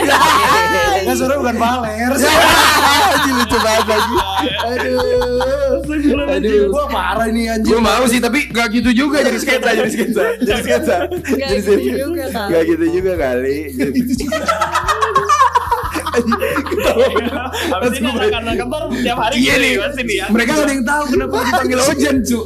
[1.04, 4.16] kan suara bukan baler Anjing lucu banget lagi.
[4.64, 6.28] aduh.
[6.28, 6.64] Aduh.
[6.68, 7.72] Gue marah ini anjing.
[7.72, 10.96] Gue mau sih tapi gak gitu juga jadi sketsa jadi sketsa jadi sketsa.
[11.08, 12.42] Nggak jadi gitu sketsa.
[12.52, 14.14] Nggak gitu juga kali gitu.
[17.74, 20.16] Habis ini anak anak kantor tiap hari Iya nih nih.
[20.20, 20.26] ya.
[20.30, 22.40] mereka gak ada yang tahu kenapa gua dipanggil Ojan cu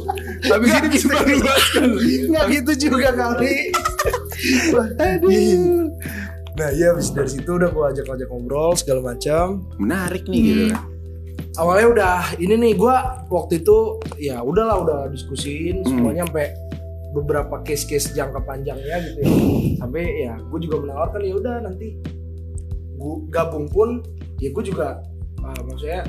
[0.46, 1.88] habis ini bisa meluaskan.
[2.30, 3.56] Nggak gitu juga kali.
[5.02, 5.90] Aduh.
[6.58, 9.66] Nah iya habis dari situ udah gue ajak ajak ngobrol segala macam.
[9.78, 10.82] Menarik nih gitu kan.
[11.58, 12.96] Awalnya udah ini nih gue
[13.30, 16.54] waktu itu ya udahlah udah diskusiin semuanya sampai
[17.14, 19.30] beberapa case-case jangka panjangnya gitu ya.
[19.82, 21.98] Sampai ya gue juga menawarkan ya udah nanti
[22.98, 24.02] gue gabung pun
[24.42, 25.02] ya gue juga
[25.42, 26.02] ah, maksudnya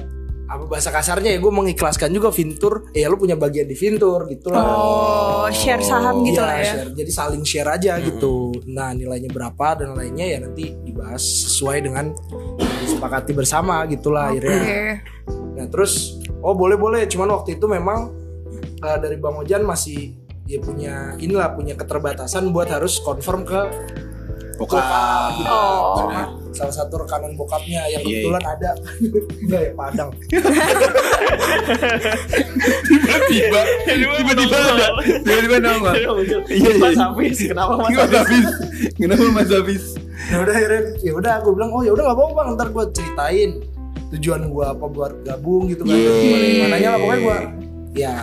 [0.49, 4.49] apa bahasa kasarnya ya gue mengikhlaskan juga Vintur ya lu punya bagian di Vintur gitu
[4.49, 6.65] lah Oh, share saham gitu Iya, lah ya.
[6.73, 6.89] share.
[6.97, 12.09] jadi saling share aja gitu nah nilainya berapa dan lainnya ya nanti dibahas sesuai dengan
[12.57, 14.41] yang disepakati bersama gitulah Oke.
[14.41, 18.09] akhirnya Nah terus oh boleh boleh cuman waktu itu memang
[18.79, 23.59] uh, dari Bang Ojan masih dia punya inilah punya keterbatasan buat harus confirm ke
[24.57, 24.81] bokap
[25.37, 25.51] gitu.
[25.51, 25.95] Oh.
[25.99, 26.23] Karena
[26.59, 28.71] salah satu rekanan bokapnya yang Iya, kebetulan ada.
[29.39, 30.09] Enggak ya Padang.
[33.29, 34.87] Tiba-tiba tiba-tiba ada.
[35.23, 35.93] Tiba-tiba nongol.
[35.95, 36.11] Iya,
[36.51, 36.71] iya.
[36.75, 38.19] Mas Hafiz, kenapa Mas Hafiz?
[38.19, 38.47] Hafiz?
[38.99, 39.83] Kenapa Mas Hafiz?
[40.29, 42.85] Nah udah akhirnya ya udah aku bilang oh ya udah nggak apa-apa bang ntar gue
[42.91, 43.51] ceritain
[44.11, 45.95] tujuan gue apa buat gabung gitu kan.
[45.95, 47.37] Gimana gimananya lah pokoknya gue
[47.95, 48.13] ya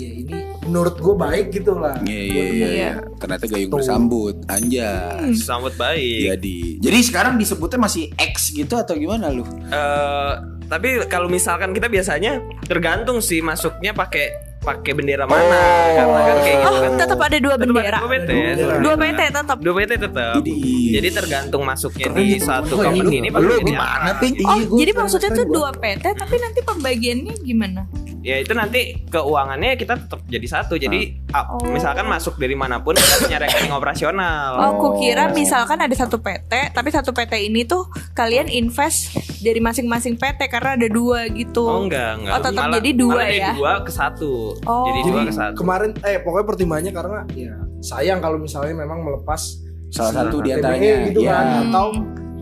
[0.00, 2.66] ya ini menurut gue baik gitu lah Iya iya iya.
[2.68, 2.90] Iya.
[3.16, 3.76] Ternyata gayung Tuh.
[3.76, 5.34] bersambut anjas.
[5.40, 6.32] Sambut baik.
[6.32, 9.42] Jadi jadi sekarang disebutnya masih X gitu atau gimana lu?
[9.64, 10.32] Eh,
[10.66, 15.58] tapi kalau misalkan kita biasanya tergantung sih masuknya pakai pakai bendera mana
[15.92, 16.90] karena kan kayak gitu Oh, kan.
[16.96, 17.98] tetap ada dua bendera.
[17.98, 18.30] Dua PT.
[18.54, 19.56] Dua Dua PT tetap.
[19.58, 20.34] Dua PT tetap.
[20.38, 20.56] Jadi
[20.92, 24.32] Jadi tergantung masuknya di satu Oh, company ini lu pakai di bendera mana, apa, Ping?
[24.32, 24.46] gitu.
[24.46, 27.80] Oh, Iya, gua jadi keren- maksudnya keren tuh dua PT tapi nanti pembagiannya gimana?
[28.22, 30.74] Ya itu nanti keuangannya kita tetap jadi satu.
[30.74, 31.66] Jadi ah, Oh.
[31.66, 34.50] misalkan masuk dari mana pun kita punya rekening operasional.
[34.56, 37.82] Oh, kukira misalkan ada satu PT, tapi satu PT ini tuh
[38.12, 41.66] kalian invest dari masing-masing PT karena ada dua gitu.
[41.66, 42.32] Oh enggak enggak.
[42.32, 43.52] Oh, tetap jadi dua malah dari ya?
[43.52, 44.32] dua ke satu.
[44.62, 44.86] Oh.
[44.86, 45.54] Jadi dua ke satu.
[45.58, 49.58] kemarin eh pokoknya pertimbangannya karena ya sayang kalau misalnya memang melepas
[49.90, 51.30] salah satu di TBE antaranya gitu ya.
[51.32, 51.62] kan Hmm.
[51.68, 51.86] atau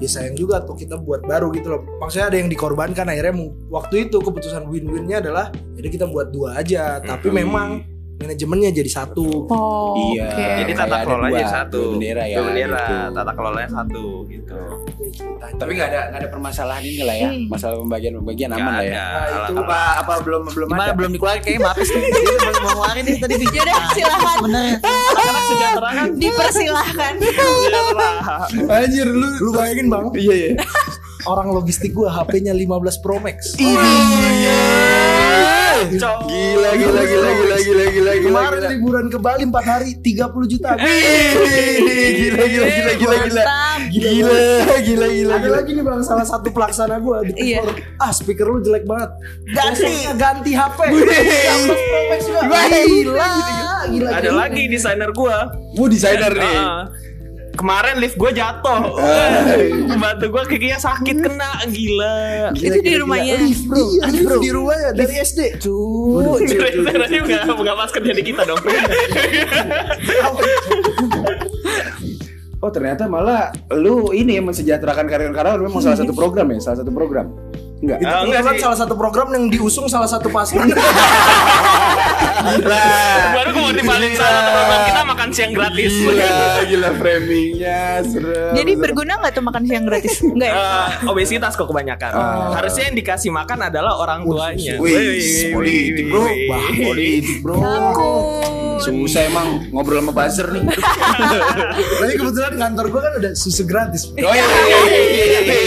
[0.00, 3.36] ya sayang juga tuh kita buat baru gitu loh maksudnya ada yang dikorbankan akhirnya
[3.68, 7.36] waktu itu keputusan win-winnya adalah jadi kita buat dua aja tapi Hmm.
[7.36, 7.68] memang
[8.20, 10.29] manajemennya jadi satu Oh, Iya.
[10.29, 10.44] oke.
[10.60, 11.79] Jadi tata ada kelola dua- jadi satu.
[11.81, 12.94] dua bendera ya, Dua bendera, gitu.
[13.10, 14.58] tata kelolanya satu gitu.
[15.50, 17.31] Tapi nggak ada nggak ada permasalahan ini lah ya.
[17.33, 17.44] Hmm.
[17.48, 18.92] Masalah pembagian pembagian aman lah ya.
[18.92, 19.00] ada.
[19.00, 19.54] Nah, itu.
[19.58, 20.94] Apa apa belum belum Gimana ada?
[20.94, 22.00] belum dikeluarin kayaknya maafis nih.
[22.04, 23.35] Dia udah mau mau ngeluarin nih tadi.
[23.40, 24.35] Yaudah, silakan.
[24.37, 24.77] Sebenarnya.
[25.10, 26.08] Anak sejahtera kan?
[26.14, 27.12] Dipersilahkan.
[28.71, 30.50] Anjir lu lu bayangin bang Iya iya.
[31.23, 32.68] orang logistik gua HP-nya 15
[32.98, 35.00] Pro Max Iya.
[35.81, 38.10] Gila gila gila gila gila gila gila.
[38.20, 38.70] Kemarin gila.
[38.70, 40.76] liburan ke Bali 4 hari 30 juta.
[40.76, 43.42] Gila gila gila gila gila.
[43.90, 45.56] Gila gila gila Ada gila.
[45.56, 47.62] lagi nih bang salah satu pelaksana gue di Iya.
[47.62, 47.74] telepon.
[47.96, 49.10] Ah speaker lu jelek banget.
[49.48, 49.94] Ganti.
[50.14, 50.78] Ganti HP.
[52.20, 53.28] Gila.
[53.88, 54.10] Gila.
[54.10, 54.37] Ada gila.
[54.37, 55.48] lagi desainer gua.
[55.72, 56.56] Wah desainer nih.
[57.61, 58.96] Kemarin lift gue jatuh.
[60.00, 62.56] Bantu gue kakinya sakit kena gila.
[62.56, 63.37] Itu di rumahnya.
[63.44, 63.77] Lift bro.
[63.77, 65.61] Iya, lift di rumahnya dari SD.
[65.61, 66.48] Cuy.
[66.48, 68.61] Desainernya nggak nggak pas kerja di kita dong.
[72.61, 76.92] Oh ternyata malah lu ini yang mensejahterakan karyawan-karyawan memang salah satu program ya, salah satu
[76.92, 77.33] program.
[77.81, 77.98] Enggak.
[77.98, 78.62] Itu Ah, enggak kan sih.
[78.62, 80.68] salah satu program yang diusung salah satu paslon.
[83.31, 85.92] Baru gue mau dibalik salah satu program kita makan siang gratis.
[85.92, 86.33] Gila,
[86.66, 88.52] gila framingnya serem.
[88.54, 88.83] Jadi serem.
[88.83, 90.14] berguna nggak tuh makan siang gratis?
[90.20, 90.56] Enggak ya?
[90.56, 92.10] Eh, obesitas kok kebanyakan.
[92.52, 94.76] Harusnya yang dikasih makan adalah orang tuanya.
[94.76, 95.20] Wih,
[95.50, 96.48] politik bro, wih.
[96.48, 97.54] Bah, politik bro.
[97.56, 98.24] Takut.
[98.81, 100.64] Susah emang ngobrol sama buzzer nih.
[102.00, 104.08] Tapi kebetulan kantor gue kan ada susu gratis.
[104.10, 105.60] Oh iya, iya, iya, iya,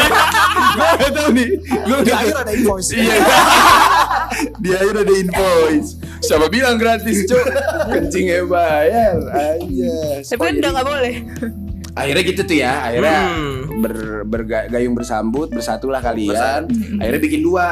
[1.00, 1.50] Gue tau nih.
[1.64, 2.90] Gue akhir ada invoice.
[2.94, 3.16] Iya.
[4.64, 5.90] Di akhir ada invoice.
[6.20, 7.46] Siapa bilang gratis, Cuk?
[7.90, 9.16] Kencingnya bayar.
[9.32, 9.96] Aja.
[10.22, 11.16] Tapi kan udah nggak boleh.
[11.96, 12.74] Akhirnya gitu tuh ya.
[12.86, 13.82] Akhirnya Hmm.
[13.82, 16.68] ber, bergayung bersambut, bersatulah kalian.
[17.00, 17.68] Akhirnya bikin dua.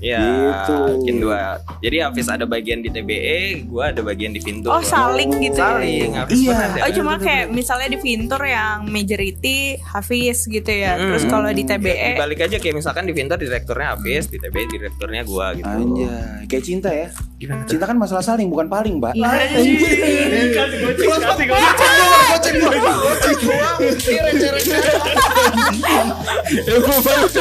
[0.00, 0.74] Ya, Gitu.
[0.96, 1.60] bikin dua.
[1.78, 4.72] Jadi Hafiz ada bagian di TBE, gua ada bagian di Vintur.
[4.72, 5.54] Oh saling gitu.
[5.54, 5.76] ya?
[5.76, 6.08] Saling.
[6.16, 6.48] Hafiz Iya.
[6.48, 6.80] pun ada.
[6.80, 10.96] Oh cuma kayak misalnya di Vintur yang majority Hafiz gitu ya.
[10.96, 11.12] Hmm.
[11.12, 15.22] Terus kalau di TBE Dibalik aja kayak misalkan di Vintur direkturnya Hafiz, di TBE direkturnya
[15.22, 15.68] gua gitu.
[15.68, 17.08] Anjay, kayak cinta ya.
[17.40, 19.12] Cinta kan masalah saling bukan paling, Mbak.
[19.16, 19.20] Iya.
[19.20, 23.40] Kasih goceng, kasih Goceng goceng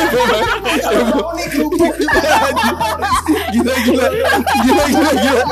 [0.10, 0.44] banget.
[1.10, 2.20] Mau nih kerupuk juga
[3.54, 4.08] gila gila.
[4.64, 5.44] Gila gila gila.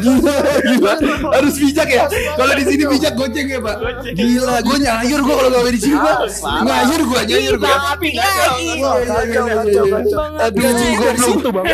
[0.00, 0.92] Gila gila.
[1.34, 2.04] Harus bijak ya?
[2.10, 3.76] Kalau di sini bijak goceng ya pak?
[4.14, 6.18] Gila gue nyayur gue kalau gawe di sini pak.
[6.64, 8.70] Nyayur gue nyayur gue tapi lagi
[10.38, 10.60] tapi
[10.96, 11.66] gue belum tuh bang.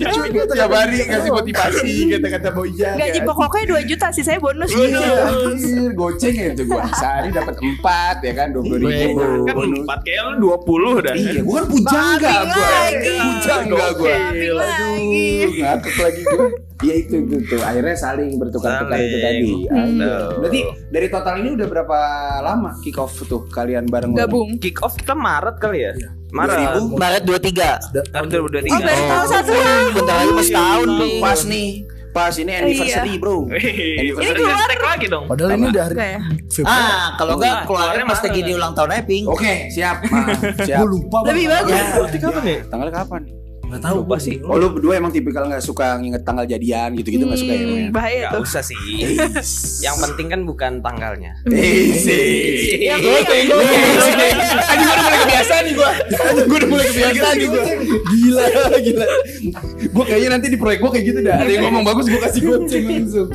[0.00, 0.20] Biasa
[0.50, 5.30] tiap hari ngasih motivasi kata-kata bijak gaji pokoknya 2 juta sih saya bonus iya
[5.94, 9.20] goceng ya tuh gue sehari dapat 4 ya kan 20 ribu.
[9.46, 9.86] Kan bonus.
[9.90, 11.14] 24 kayak lu 20 dah.
[11.14, 12.70] Iya, gua kan pujangga gua.
[13.00, 14.14] Pujangga gua.
[14.30, 16.48] Aduh, ngakut lagi gua.
[16.80, 17.60] Iya itu itu tuh.
[17.60, 19.52] Akhirnya saling bertukar-tukar itu tadi.
[19.68, 20.00] Hmm.
[20.40, 21.98] Berarti dari total ini udah berapa
[22.40, 24.16] lama kick off tuh kalian bareng?
[24.16, 24.56] Gabung.
[24.56, 25.92] Kick off kita Maret kali ya.
[25.92, 26.10] Iya.
[26.30, 26.56] Maret.
[26.94, 26.94] 2000?
[26.96, 28.14] Maret 23.
[28.14, 28.70] Maret 2023.
[28.70, 29.52] Oh, baru tahu satu.
[29.98, 31.02] Bentar lagi mau setahun iya, iya.
[31.04, 31.20] nih.
[31.20, 31.70] Pas nih.
[32.10, 33.46] Pas ini anniversary, Bro.
[33.46, 33.62] Wih,
[34.02, 34.34] Anniversary.
[34.34, 35.24] Ini keluar lagi dong.
[35.30, 36.20] Padahal ini udah hari ya?
[36.50, 36.82] Februari.
[36.82, 39.96] Ah kalau enggak keluarnya pas lagi di ulang tahun aja ping Oke, siap.
[40.66, 40.80] Siap.
[40.82, 41.18] Gue lupa.
[41.30, 41.70] Lebih bagus.
[41.70, 42.56] Ya, Berarti kapan ya?
[42.66, 43.20] Tanggalnya kapan?
[43.70, 44.36] Gak tahu Lupa sih.
[44.42, 47.60] Oh lu berdua emang tipikal nggak suka nginget tanggal jadian gitu-gitu nggak suka ya?
[47.60, 47.90] Hmm, Men?
[47.90, 48.42] bahaya Gak tuh.
[48.44, 48.76] usah sih.
[49.80, 51.32] Yang penting kan bukan tanggalnya.
[51.46, 52.26] Eh sih.
[52.82, 55.90] Yang Gue penting- gue Aduh gue udah mulai kebiasaan nih gue.
[56.40, 57.62] Gue udah mulai kebiasaan nih gue.
[58.10, 58.44] Gila
[58.80, 59.06] gila.
[59.80, 61.36] Gue kayaknya nanti di proyek gue kayak gitu dah.
[61.38, 63.28] Ada yang ngomong bagus gue kasih goceng langsung.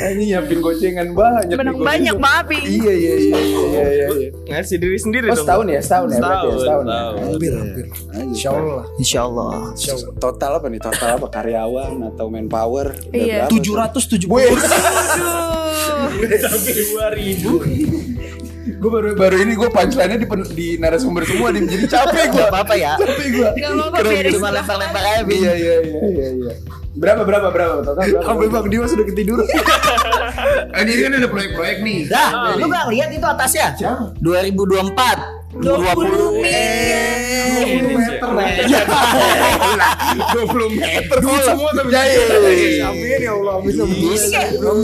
[0.00, 1.56] Ini nyiapin gocengan banyak.
[1.76, 2.58] banyak Mapi.
[2.60, 4.06] Iya iya iya iya iya.
[4.08, 4.28] iya.
[4.48, 5.42] Ngasih diri sendiri Oh dong.
[5.42, 6.22] setahun ya setahun ya ya
[6.52, 7.00] Setahun, ya.
[7.20, 7.84] Hampir, hampir.
[8.22, 8.86] Insya Allah lah.
[8.96, 9.50] Insya Allah
[10.14, 10.78] Total apa nih?
[10.78, 12.92] Total apa karyawan atau manpower?
[13.10, 13.48] Iya.
[13.48, 13.60] berapa tuh?
[13.96, 14.60] 770 Aduh.
[16.38, 18.20] Sampai 2000.
[18.70, 22.44] Gue baru baru ini gue punchline-nya di, pen- di narasumber semua nih jadi capek gue.
[22.46, 23.48] apa ya Capek gue.
[23.50, 23.98] Gak apa-apa
[24.30, 26.52] cuma lempar-lempar aja Iya iya iya iya iya.
[26.92, 28.22] Berapa berapa berapa total berapa?
[28.22, 29.46] Sampai Bang Dimas sudah ketiduran.
[30.80, 31.98] Ini kan ada proyek-proyek nih.
[32.06, 33.66] Dah, lu gak lihat itu atasnya?
[33.74, 34.16] Siapa?
[34.18, 38.28] 2024 20 Eh, 20 meter.
[38.66, 38.82] Ya.
[40.34, 41.88] 20 meter semua tapi.
[41.90, 42.86] Ya iya.
[42.86, 43.54] Amin ya Allah.
[43.62, 43.82] Bisa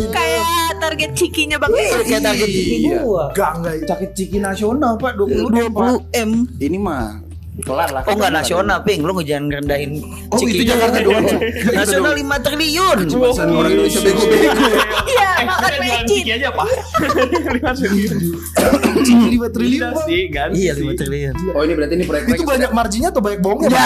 [0.09, 0.45] Kayak
[0.77, 2.97] target cikinya Bang Iya, kayak target Iya.
[3.01, 3.75] gua Enggak enggak.
[3.87, 7.21] Sakit ciki nasional Pak 20 20 M Ini mah
[7.57, 8.05] kelar lah.
[8.05, 10.77] Oh enggak nasional ping Lu jangan rendahin Oh itu Cikinya.
[10.77, 11.25] Jakarta doang.
[11.81, 14.67] Nasional 5 triliun Masa orang Indonesia bego-bego.
[15.07, 16.67] Iya makan mecin Ciki aja pak.
[19.07, 19.51] Lima triliun.
[19.51, 19.93] 5 triliun.
[19.93, 20.49] Iya sih kan.
[20.51, 22.39] Iya 5 triliun Oh ini berarti ini proyek-proyek.
[22.41, 23.71] Itu banyak marginnya atau banyak bohongnya?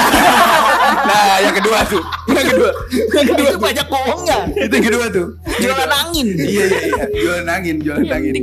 [0.91, 2.03] Nah, yang kedua tuh.
[2.41, 2.71] Yang kedua.
[3.13, 3.47] Yang kedua.
[3.47, 5.27] Itu banyak bohongnya Itu yang kedua tuh.
[5.61, 7.05] Jualan angin Iya iya iya.
[7.13, 8.35] Jualan angin, jualan angin.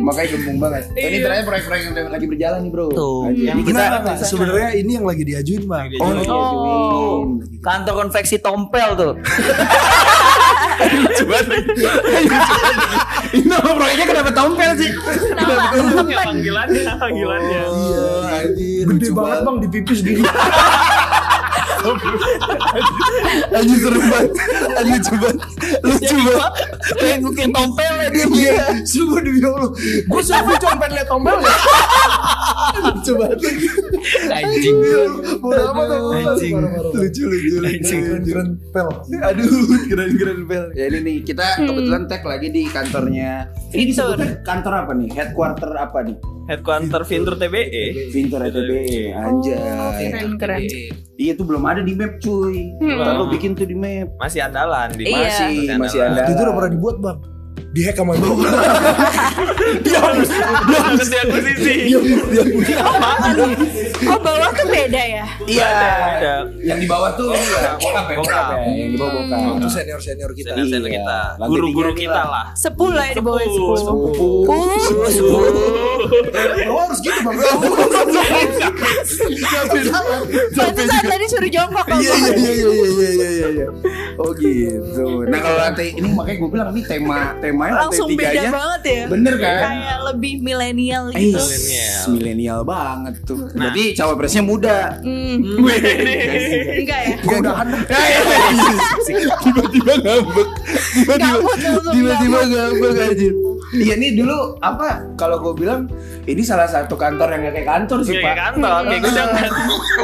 [0.00, 0.82] Makanya gembung banget.
[0.94, 2.86] Ini ternyata proyek-proyek yang lagi berjalan nih, Bro.
[2.90, 3.20] Tuh.
[3.26, 3.82] Nah, Jadi kita.
[4.22, 5.86] Sebenarnya ini yang lagi diajuin bang.
[5.98, 7.18] Oh, Oh,
[7.60, 9.12] kantor konveksi tompel tuh.
[13.30, 14.90] Ini nama proyek Tompelnya kenapa tompel sih?
[15.36, 16.16] Nama temen.
[16.16, 18.06] panggilannya panggilannya Iya,
[18.40, 18.84] anjir.
[18.88, 20.22] Gede banget bang di pipis gini.
[23.56, 24.30] Anjir seru banget.
[24.76, 25.38] Anjir banget.
[25.80, 26.52] Lucu banget.
[27.00, 28.26] Kayak ngukin tompel ya dia.
[28.30, 29.70] Iya, sumpah demi Allah.
[30.06, 31.54] Gue selfie cuma pengen liat tombel ya.
[32.80, 33.68] Lucu banget lagi.
[34.30, 34.76] Anjing.
[35.40, 36.12] Bodoh amat tuh.
[36.14, 36.54] Anjing.
[36.94, 37.96] Lucu lucu lucu.
[38.28, 38.88] Keren pel.
[39.24, 39.48] Aduh,
[39.88, 40.64] keren keren bel.
[40.76, 43.48] Ya ini nih kita kebetulan tag lagi di kantornya.
[43.72, 45.08] Ini disebutnya kantor apa nih?
[45.16, 46.16] Headquarter apa nih?
[46.50, 48.70] Headquarter Vintur TBE Pinter ETB.
[49.14, 50.10] Oh, Anjay.
[50.10, 50.60] keren keren.
[51.20, 52.74] Iya tuh belum ada di map cuy.
[52.82, 52.98] Hmm.
[52.98, 54.10] Ntar lu bikin tuh di map.
[54.18, 55.30] masih andalan di Iya.
[55.30, 56.26] Masih masih ada.
[56.26, 57.18] Itu udah pernah dibuat bang.
[57.74, 58.50] Di hack sama gue.
[60.74, 61.94] Harus diakuisisi
[64.10, 65.22] Oh bawah tuh beda ya?
[65.46, 65.70] Iya.
[65.70, 66.34] Ada.
[66.58, 68.74] Yang di bawah tuh ya, bokap ya, bokap ya.
[68.74, 69.38] Yang di bawah bokap.
[69.62, 70.50] Itu senior senior kita.
[70.58, 70.98] Senior senior Iya.
[70.98, 74.10] kita guru-guru tiga kita lah Sepuluh lah ya di bawah Sepuluh, sepuluh.
[75.14, 75.54] sepuluh.
[76.66, 77.36] Uh, harus gitu bang.
[80.58, 83.66] Pantesan tadi suruh jongkok Iya iya iya iya iya iya iya iya.
[84.18, 85.22] Oh gitu.
[85.30, 89.04] Nah kalau lantai ini makanya gue bilang ini tema temanya lantai langsung beda banget ya.
[89.12, 89.60] Bener kan?
[89.60, 91.36] Kayak lebih milenial gitu.
[91.36, 92.02] Milenial.
[92.08, 93.38] milenial banget tuh.
[93.52, 94.78] Berarti cawapresnya muda.
[95.04, 95.80] Wih.
[96.80, 97.16] Enggak ya?
[97.20, 97.82] Gue udahan dah.
[99.44, 100.48] Tiba-tiba ngambek.
[100.96, 101.48] Tiba-tiba
[101.92, 103.28] tiba-tiba ngambek aja.
[103.70, 105.86] Iya nih dulu apa kalau gue bilang
[106.26, 108.34] ini salah satu kantor yang gak kayak kantor sih kayak pak.
[108.50, 109.42] kantor kayak gue jangan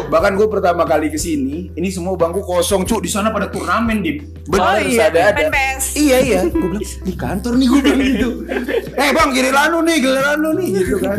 [0.07, 3.99] Bahkan gue pertama kali ke sini, ini semua bangku kosong cuk di sana pada turnamen
[4.05, 4.23] di.
[4.47, 5.51] Bener Oh iya, ada ada.
[5.99, 8.29] Iya iya, gue bilang di kantor nih gue bilang gitu.
[9.03, 11.19] Eh bang giliran lu nih, giliran lu nih gitu kan.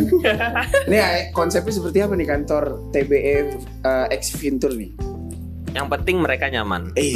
[0.87, 2.63] Nih eh, konsepnya seperti apa nih kantor
[2.95, 3.35] TBE
[3.83, 5.16] eh, X Venture nih?
[5.77, 7.13] Yang penting mereka nyaman Eh,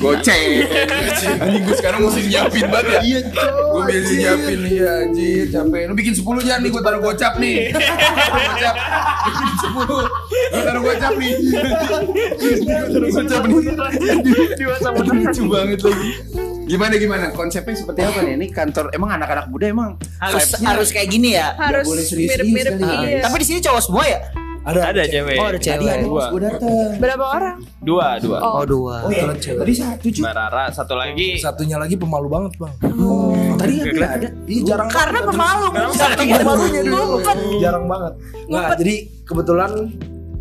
[0.00, 0.64] goceng.
[1.36, 3.00] Anjing gue sekarang mesti nyiapin banget ya.
[3.04, 3.20] Iya,
[3.68, 5.44] Gue biasa nyiapin nih ya, anjir.
[5.52, 5.80] Capek.
[5.84, 7.56] Lu bikin 10 jangan nih, gue taruh gocap nih.
[8.32, 8.74] Gocap.
[9.24, 9.76] Bikin 10.
[10.48, 11.32] Gue taruh gocap nih.
[12.88, 13.56] Taruh gocap nih.
[14.54, 16.10] di WhatsApp lucu banget lagi.
[16.64, 17.26] Gimana gimana?
[17.30, 18.40] Konsepnya seperti apa nih?
[18.40, 21.52] Ini kantor emang anak-anak muda emang Harus harus kayak gini ya.
[21.54, 22.96] Harus boleh serius-serius mirip-mirip kali.
[23.06, 23.20] iya.
[23.20, 24.18] Tapi di sini cowok semua ya?
[24.64, 25.92] Ada cewek Oh, ada Tadi cewek.
[25.92, 26.90] ada pas gue dateng.
[26.96, 27.56] Berapa orang?
[27.78, 28.52] dua dua Oh.
[28.54, 28.96] Oh, dua.
[29.00, 29.60] Oh iya, cewek.
[29.60, 30.22] tadi satu cuy.
[30.22, 32.72] Mbak Rara satu lagi Satunya lagi pemalu banget bang.
[32.96, 34.28] Oh, tadi Nggak nggak ada.
[34.44, 35.30] Iya jarang Karena banget.
[35.30, 35.66] pemalu.
[35.92, 37.04] Saking pemalunya dulu.
[37.58, 38.12] Jarang banget.
[38.46, 39.70] Nah jadi kebetulan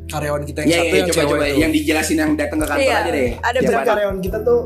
[0.06, 1.58] karyawan kita yang Iya, satu iya, yang coba cewek coba itu.
[1.58, 3.30] yang dijelasin yang datang ke kantor Iya, aja deh.
[3.40, 3.58] ada?
[3.58, 4.60] Jadi karyawan kita tuh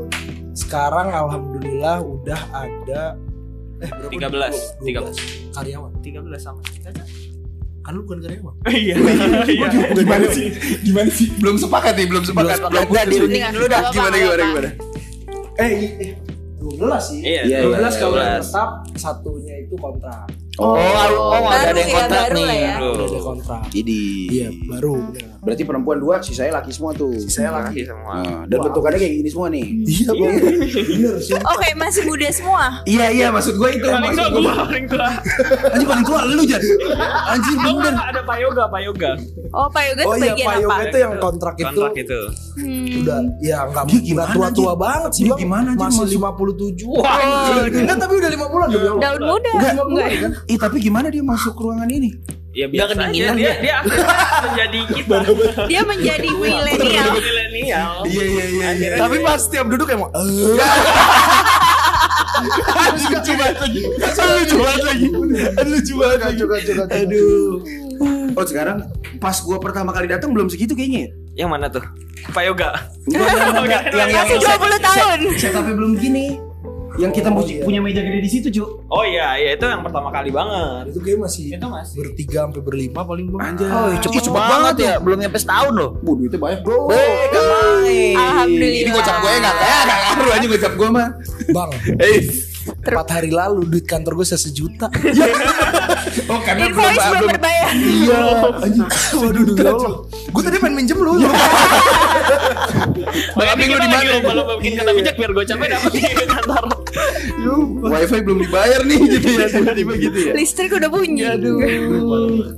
[0.52, 3.02] sekarang alhamdulillah udah ada
[3.78, 4.10] eh berapa?
[4.10, 5.18] 13 12
[5.52, 5.90] karyawan.
[5.98, 6.60] 13 sama
[7.88, 8.54] Kan lu bukan karyawan.
[8.84, 8.94] iya
[9.96, 10.52] Gimana sih?
[10.84, 11.32] Gimana sih?
[11.40, 12.60] Belum sepakat nih, belum sepakat.
[12.68, 13.88] Enggak dirundingin dulu dah.
[13.88, 14.70] Gimana gimana gimana?
[15.56, 16.12] Eh, eh
[16.60, 17.20] 12 sih.
[17.24, 18.44] Iya, Iya, 12 iya, kalau yang 12.
[18.44, 20.28] tetap satunya itu kontrak.
[20.60, 22.44] Oh, oh, ada yang ya, kontrak baru nih.
[22.44, 22.74] lah ya.
[22.76, 22.92] Bro.
[22.92, 23.60] Udah ada kontrak.
[23.72, 24.00] Jadi
[24.36, 25.28] Iya, baru bener.
[25.38, 27.14] Berarti perempuan dua, sisanya laki semua tuh.
[27.26, 27.80] Saya lagi.
[27.80, 29.66] lagi semua Nah, dan bentukannya kayak gini semua nih.
[29.88, 30.34] Iya, Bang.
[30.88, 31.34] Bener sih.
[31.38, 32.64] Oke, masih muda semua.
[32.84, 33.86] Iya iya maksud gue itu.
[33.86, 35.08] paling tua gue paling tua
[35.72, 36.62] Anjir paling tua lu Jan.
[37.30, 37.94] Anjir bener.
[37.94, 39.10] ada payoga payoga
[39.48, 40.60] Oh, Pak Yoga Oh iya, Pak apa?
[40.60, 42.20] Yoga itu yang kontrak itu kontrak itu
[42.58, 43.00] Hmm.
[43.06, 46.18] udah ya enggak gimana, tua-tua banget sih, gimana, Jin, Masih masuk?
[46.34, 46.90] 57.
[46.90, 47.16] Wah,
[47.70, 48.98] enggak tapi udah 50-an demi Allah.
[48.98, 49.52] Daun muda.
[49.54, 50.28] Enggak, Enggak ya?
[50.50, 52.10] Ih tapi gimana dia masuk ruangan ini?
[52.56, 53.78] Ya biasa aja kedinginan dia dia.
[53.84, 53.98] dia
[54.44, 55.16] menjadi kita
[55.68, 57.08] Dia menjadi milenial.
[57.14, 58.96] milenial Iya iya iya.
[58.96, 60.22] Tapi pas setiap duduk emang eh
[63.08, 63.82] lucu banget lagi.
[63.90, 65.06] Lucu banget lagi.
[65.66, 66.42] Lucu banget lagi.
[67.02, 67.50] Aduh.
[68.38, 68.86] Oh sekarang
[69.18, 71.10] pas gua pertama kali datang belum segitu kayaknya.
[71.10, 71.10] ya?
[71.38, 71.82] yang mana tuh
[72.34, 72.74] payoga
[73.06, 73.82] Enggak, enggak, enggak.
[73.94, 75.18] Yang yang Masih 20 tahun.
[75.38, 76.26] Saya tapi belum gini.
[76.98, 77.62] Yang kita Oh, iya.
[77.62, 78.90] punya meja gede di situ, Cuk.
[78.90, 82.58] oh iya iya itu yang pertama kali banget itu kayak masih itu masih bertiga sampai
[82.60, 83.40] berlima paling bang.
[83.54, 83.70] Anjay.
[83.70, 84.92] Oh, cepet banget ya.
[84.98, 85.90] Belum nyampe setahun loh.
[86.02, 86.90] Bu, duitnya banyak, Bro.
[86.90, 88.14] Eh, main.
[88.18, 88.82] Alhamdulillah.
[88.82, 91.08] Ini gocap gue enggak kayak enggak ngaruh aja gocap gue mah.
[91.54, 91.70] Bang,
[92.02, 92.18] Eh.
[92.68, 94.90] empat hari lalu duit kantor gue sejuta.
[96.28, 97.68] Oh, karena belum belum berbayar.
[97.72, 98.20] Iya,
[98.60, 98.88] anjing.
[99.16, 99.96] Waduh, Allah.
[100.28, 101.12] Gue tadi pengen minjem lu.
[103.34, 104.10] Makanya Tapi lu di mana?
[104.12, 105.90] lomba-lomba bikin kata bijak biar gue capek dapet.
[105.98, 106.64] Di kantor
[107.78, 110.32] Wifi belum dibayar nih gitu ya tiba-tiba gitu ya.
[110.34, 111.22] Listrik udah bunyi.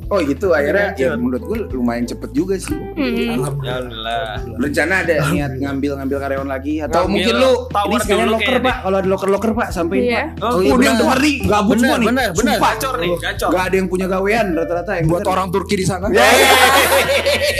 [0.08, 2.74] Oh gitu akhirnya ya menurut gue lumayan cepet juga sih.
[2.74, 3.36] Hmm.
[3.38, 4.40] Alhamdulillah.
[4.56, 6.80] Rencana ada niat ngambil-ngambil karyawan lagi?
[6.80, 8.76] Atau Ngambil mungkin lu ini sekalian loker pak?
[8.82, 10.22] Kalau ada loker-loker pak sampai Iya.
[10.40, 12.08] Oh, Oh, iya, ini yang nih gabut Benar, semua nih.
[12.10, 12.58] benar, benar.
[12.58, 13.48] Gacor nih gacor.
[13.52, 16.06] Gak ada yang punya gawean rata-rata yang Buat orang Turki di sana.
[16.10, 16.24] Ya,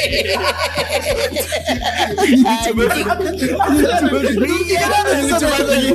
[2.41, 2.83] Coba
[4.41, 5.89] Lucu banget lagi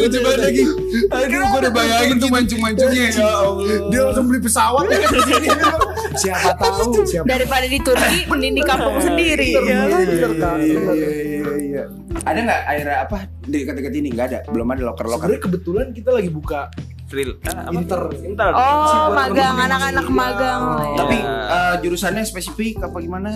[0.00, 0.62] Lucu banget lagi
[1.10, 5.08] Aduh gue udah bayangin tuh mancung-mancungnya Ya Allah Dia langsung beli pesawat ya.
[6.14, 9.50] Siapa tahu siapa Daripada di Turki, mending di kampung sendiri.
[9.50, 9.98] ya kan?
[10.06, 10.58] Bener kan?
[10.62, 11.82] Iya, iya, iya, iya.
[12.22, 14.08] Ada nggak akhirnya apa di dekat-dekat ini?
[14.14, 14.38] Nggak ada.
[14.48, 15.26] Belum ada loker-loker.
[15.26, 16.70] Sebenarnya kebetulan kita lagi buka
[17.14, 17.32] Real.
[17.36, 18.00] Eh, apa Inter.
[18.20, 18.48] Inter.
[18.50, 18.60] Oh,
[19.06, 20.62] buat magang anak-anak magang.
[20.82, 20.96] iya.
[20.96, 21.34] Tapi Iya.
[21.46, 23.30] eh, jurusannya spesifik apa gimana?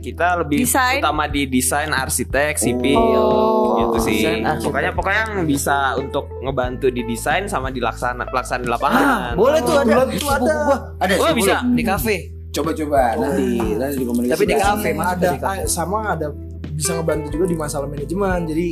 [0.00, 0.96] kita lebih Desain.
[0.96, 3.76] utama di desain arsitek sipil Oh.
[3.84, 4.64] gitu sih Desain arsitek.
[4.64, 9.60] pokoknya pokoknya yang bisa untuk ngebantu di desain sama di laksana pelaksanaan di lapangan Boleh
[9.60, 9.84] tuh ada.
[10.00, 10.40] Kebetulan Itu tuh ada.
[10.40, 10.78] buku gua.
[10.96, 11.76] Ada Oh sih, bisa boleh.
[11.76, 12.16] di kafe.
[12.50, 13.46] Coba-coba nanti
[13.76, 14.32] nanti di komunikasi.
[14.32, 15.06] Tapi di kafe, Mas.
[15.12, 16.26] ada ah, sama ada
[16.70, 18.66] bisa ngebantu juga di masalah manajemen jadi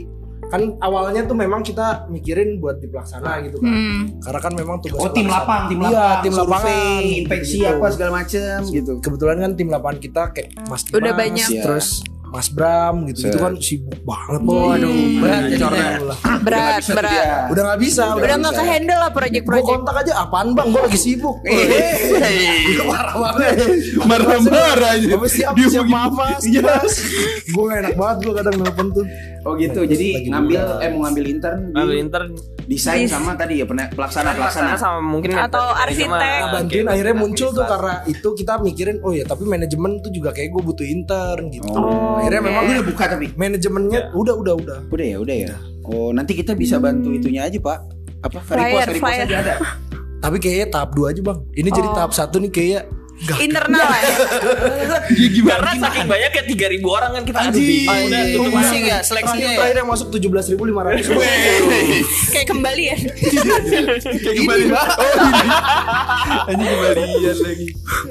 [0.49, 4.03] kan awalnya tuh memang kita mikirin buat di pelaksana gitu kan Hmm.
[4.19, 5.45] karena kan memang tugas Oh tim pelaksana.
[5.45, 7.69] lapang, tim Iya, lapang, tim survei, lapangan infeksi gitu.
[7.71, 8.93] apa segala macem gitu.
[8.99, 11.49] kebetulan kan tim lapangan kita kayak Mas Dimas, Udah banyak.
[11.51, 11.63] Iya.
[11.63, 11.89] terus
[12.29, 15.89] Mas Bram gitu itu kan sibuk banget Waduh, berat Iya, jadinya.
[15.97, 17.49] jadinya Berat, berat.
[17.49, 18.61] udah nggak bisa Udah udah nggak bisa.
[18.61, 19.69] ke handle lah gue project-project.
[19.75, 21.97] kontak aja apaan bang gue lagi sibuk Eh,
[22.85, 23.49] marah banget
[23.99, 25.09] marah-marah aja.
[25.11, 26.77] Apa siap Dia siap maaf mas Iya.
[27.47, 29.05] gue gak enak banget gue kadang nelfon tuh
[29.41, 29.81] Oh gitu.
[29.83, 30.29] Jadi buka.
[30.31, 32.29] ngambil eh mau ngambil intern Ngambil di intern
[32.65, 34.71] desain Dis- sama tadi ya pelaksana pelaksana pelaksana.
[34.75, 36.11] sama mungkin Atau arsitek.
[36.11, 36.51] manajemen.
[36.51, 40.31] bantuin Kayak akhirnya muncul tuh karena itu kita mikirin oh ya tapi manajemen tuh juga
[40.31, 42.19] kayak gue butuh intern gitu Oh.
[42.19, 43.27] akhirnya memang Udah buka tapi.
[43.33, 45.55] manajemennya udah udah udah Udah ya, udah ya.
[45.83, 47.79] Oh, nanti kita bisa bantu itunya aja, Pak.
[48.21, 48.39] Apa?
[48.43, 49.25] Flyer, repost, repost flyer.
[49.25, 49.55] aja ada.
[50.19, 51.95] tapi kayaknya tahap dua aja bang ini jadi Oh.
[51.95, 52.83] tahap satu nih kayak
[53.19, 54.15] gak Internal ya.
[55.43, 57.67] karena saking banyak ya 3000 orang kan kita aduh Anjing.
[57.67, 57.91] bingung.
[57.91, 59.57] Ah, udah tutup pusing ya seleksinya ya.
[59.59, 61.07] terakhir yang masuk tujuh belas ribu lima ratus
[62.31, 62.97] Kayak kembali ya.
[64.23, 64.65] Kayak kembali.
[64.69, 65.49] Oh, ini.
[66.49, 67.69] Ini kembalian lagi.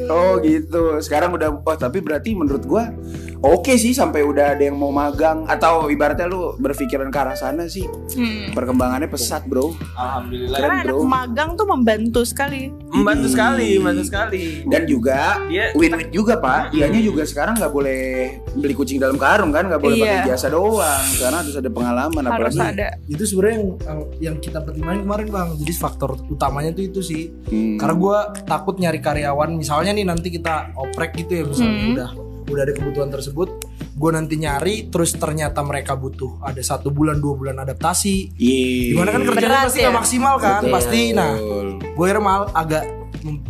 [0.07, 0.83] Oh, gitu.
[0.99, 2.91] Sekarang udah oh tapi berarti menurut gua
[3.39, 7.65] oke sih sampai udah ada yang mau magang atau ibaratnya lu berpikiran ke arah sana
[7.65, 7.85] sih.
[8.13, 8.51] Hmm.
[8.51, 9.77] Perkembangannya pesat, Bro.
[9.93, 11.05] alhamdulillah Karena Keren, anak bro.
[11.05, 12.69] magang tuh membantu sekali.
[12.87, 16.71] membantu sekali membantu sekali Dan juga Dia- win-win juga, Pak.
[16.71, 18.01] Dianya juga sekarang nggak boleh
[18.53, 20.05] beli kucing dalam karung kan, nggak boleh Iya.
[20.17, 21.05] pakai jasa doang.
[21.15, 22.73] Karena harus ada pengalaman Harus apalagi.
[22.73, 22.87] ada.
[23.07, 27.23] itu sebenarnya yang, yang yang kita pertimbangin kemarin bang jadi faktor utamanya tuh itu sih
[27.45, 27.77] Hmm.
[27.77, 31.93] karena gue takut nyari karyawan misalnya nih nanti kita oprek gitu ya misalnya Hmm.
[31.93, 32.09] udah
[32.47, 33.49] udah ada kebutuhan tersebut
[33.91, 38.93] gue nanti nyari terus ternyata mereka butuh ada satu bulan dua bulan adaptasi Iya.
[38.93, 39.83] gimana kan kerjanya Berat pasti ya.
[39.83, 40.73] nggak maksimal kan Betul.
[40.73, 41.33] pasti nah
[41.73, 42.83] gue akhirnya mal agak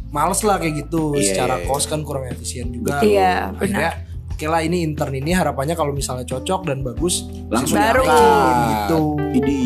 [0.10, 1.66] males lah kayak gitu Iya, secara iya.
[1.66, 3.92] kos kan kurang efisien juga Iya, akhirnya
[4.28, 8.02] oke lah ini intern ini harapannya kalau misalnya cocok dan bagus Langsung Baru.
[8.02, 8.56] diangkat.
[8.72, 9.02] gitu
[9.36, 9.62] Idi.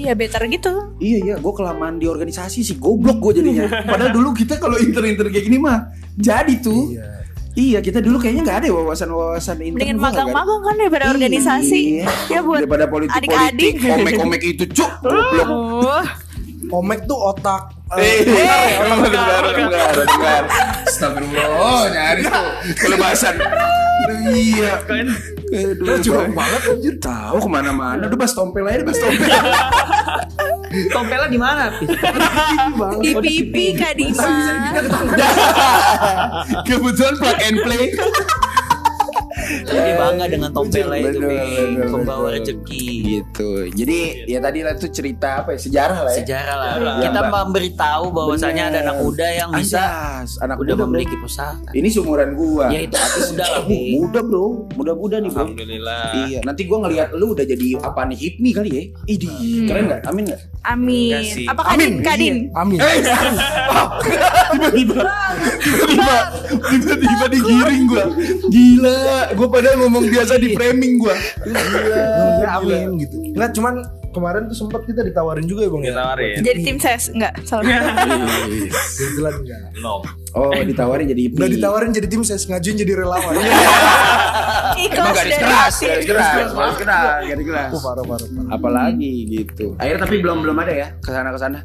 [0.00, 0.72] Iya better gitu.
[0.96, 3.68] Iya iya, gue kelamaan di organisasi sih, goblok gue jadinya.
[3.90, 6.96] Padahal dulu kita kalau intern-intern kayak gini mah jadi tuh.
[6.96, 7.19] Iya.
[7.50, 9.74] Iya, kita dulu kayaknya nggak ada ya wawasan-wawasan intern.
[9.74, 11.10] Mendingan magang-magang kan daripada Iya.
[11.10, 11.82] organisasi.
[12.30, 13.98] Ya buat daripada politik-politik, adik-adik.
[13.98, 15.48] omek-omek itu cuk, goblok.
[15.50, 16.04] Oh,
[16.70, 18.22] Omek tuh otak Eh,
[18.78, 20.42] orang dengar, dengar, dengar.
[20.86, 22.46] Astagfirullah, nyaris tuh
[22.78, 23.34] kelebasan.
[24.30, 24.78] Iya.
[25.50, 26.94] Aduh, jorok banget anjir.
[27.02, 28.02] Tahu ke mana-mana.
[28.06, 29.26] Udah bahas tompel aja, bahas tompel.
[30.94, 31.74] Tompelnya di mana?
[31.74, 31.90] Pis?
[33.02, 34.30] di pipi Kak Dima.
[36.70, 37.84] Kebetulan plug and play.
[39.70, 42.86] Jadi bangga dengan tompelnya itu, Bener, Pembawa rezeki.
[43.06, 43.50] Gitu.
[43.74, 45.58] Jadi ya tadi lah tuh cerita apa ya?
[45.62, 46.18] Sejarah lah ya.
[46.22, 46.72] Sejarah lah.
[46.80, 51.62] Iya, Kita memberitahu bahwasanya ada anak muda yang bisa Anjas, anak udah muda, memiliki perusahaan.
[51.70, 52.66] Ini seumuran gua.
[52.70, 55.40] Ya itu arti muda lah, muda bro, muda-muda nih bro.
[55.46, 58.82] alhamdulillah Iya, nanti gua ngelihat lu udah jadi apa nih hipmi kali ya?
[59.06, 59.30] Idi,
[59.68, 60.00] keren nggak?
[60.10, 60.40] Amin nggak?
[60.60, 61.24] Amin.
[61.48, 61.92] Apa Kadin?
[62.04, 62.36] Kadin.
[62.52, 62.78] Amin.
[64.50, 65.00] tiba-tiba,
[65.62, 66.16] tiba-tiba,
[66.68, 68.04] tiba-tiba digiring gua.
[68.50, 69.00] Gila,
[69.38, 71.12] gua padahal ngomong biasa di framing gua.
[71.44, 73.16] Gila, Amin gitu.
[73.36, 73.74] Enggak cuman
[74.10, 75.92] kemarin tuh sempat kita ditawarin juga ya Bang ya.
[75.94, 77.34] ditawarin Jadi tim ses enggak?
[77.44, 77.68] Sorry.
[78.96, 79.60] Kebetulan enggak.
[80.32, 81.36] Oh, ditawarin jadi hipmi.
[81.36, 83.36] Udah ditawarin jadi tim ses ngajuin jadi relawan.
[84.80, 87.70] Ikhlas dari keras, garis keras, garis keras, garis keras.
[87.74, 88.28] Parah parah.
[88.32, 88.48] parah.
[88.54, 89.76] Apalagi gitu.
[89.76, 91.58] Akhirnya tapi belum belum ada ya ke sana ke sana.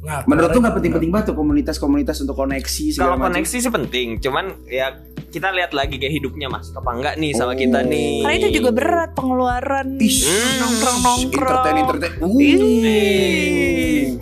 [0.00, 4.16] Nah, Menurut tuh nggak penting-penting banget tuh komunitas-komunitas untuk koneksi segala kalau koneksi sih penting
[4.16, 4.96] cuman ya
[5.28, 7.54] kita lihat lagi kayak hidupnya mas apa enggak nih sama Oh.
[7.54, 10.00] kita nih Karena itu juga berat pengeluaran.
[10.00, 10.24] Ish.
[10.56, 11.52] Nongkrong-nongkrong.
[11.52, 12.12] Entertain, entertain.
[12.16, 12.32] Uh.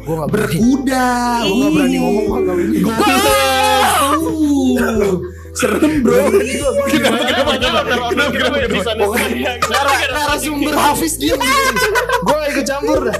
[0.02, 0.50] Gua enggak berani.
[0.50, 1.08] Berkuda.
[1.40, 2.78] Gua enggak berani ngomong kalau ini.
[4.18, 5.14] Uh.
[5.54, 6.14] Serem bro.
[6.90, 9.94] Kenapa kenapa kenapa kenapa kenapa kenapa?
[10.10, 11.38] Narasumber Hafiz dia.
[12.20, 13.16] Gua enggak ikut campur dah.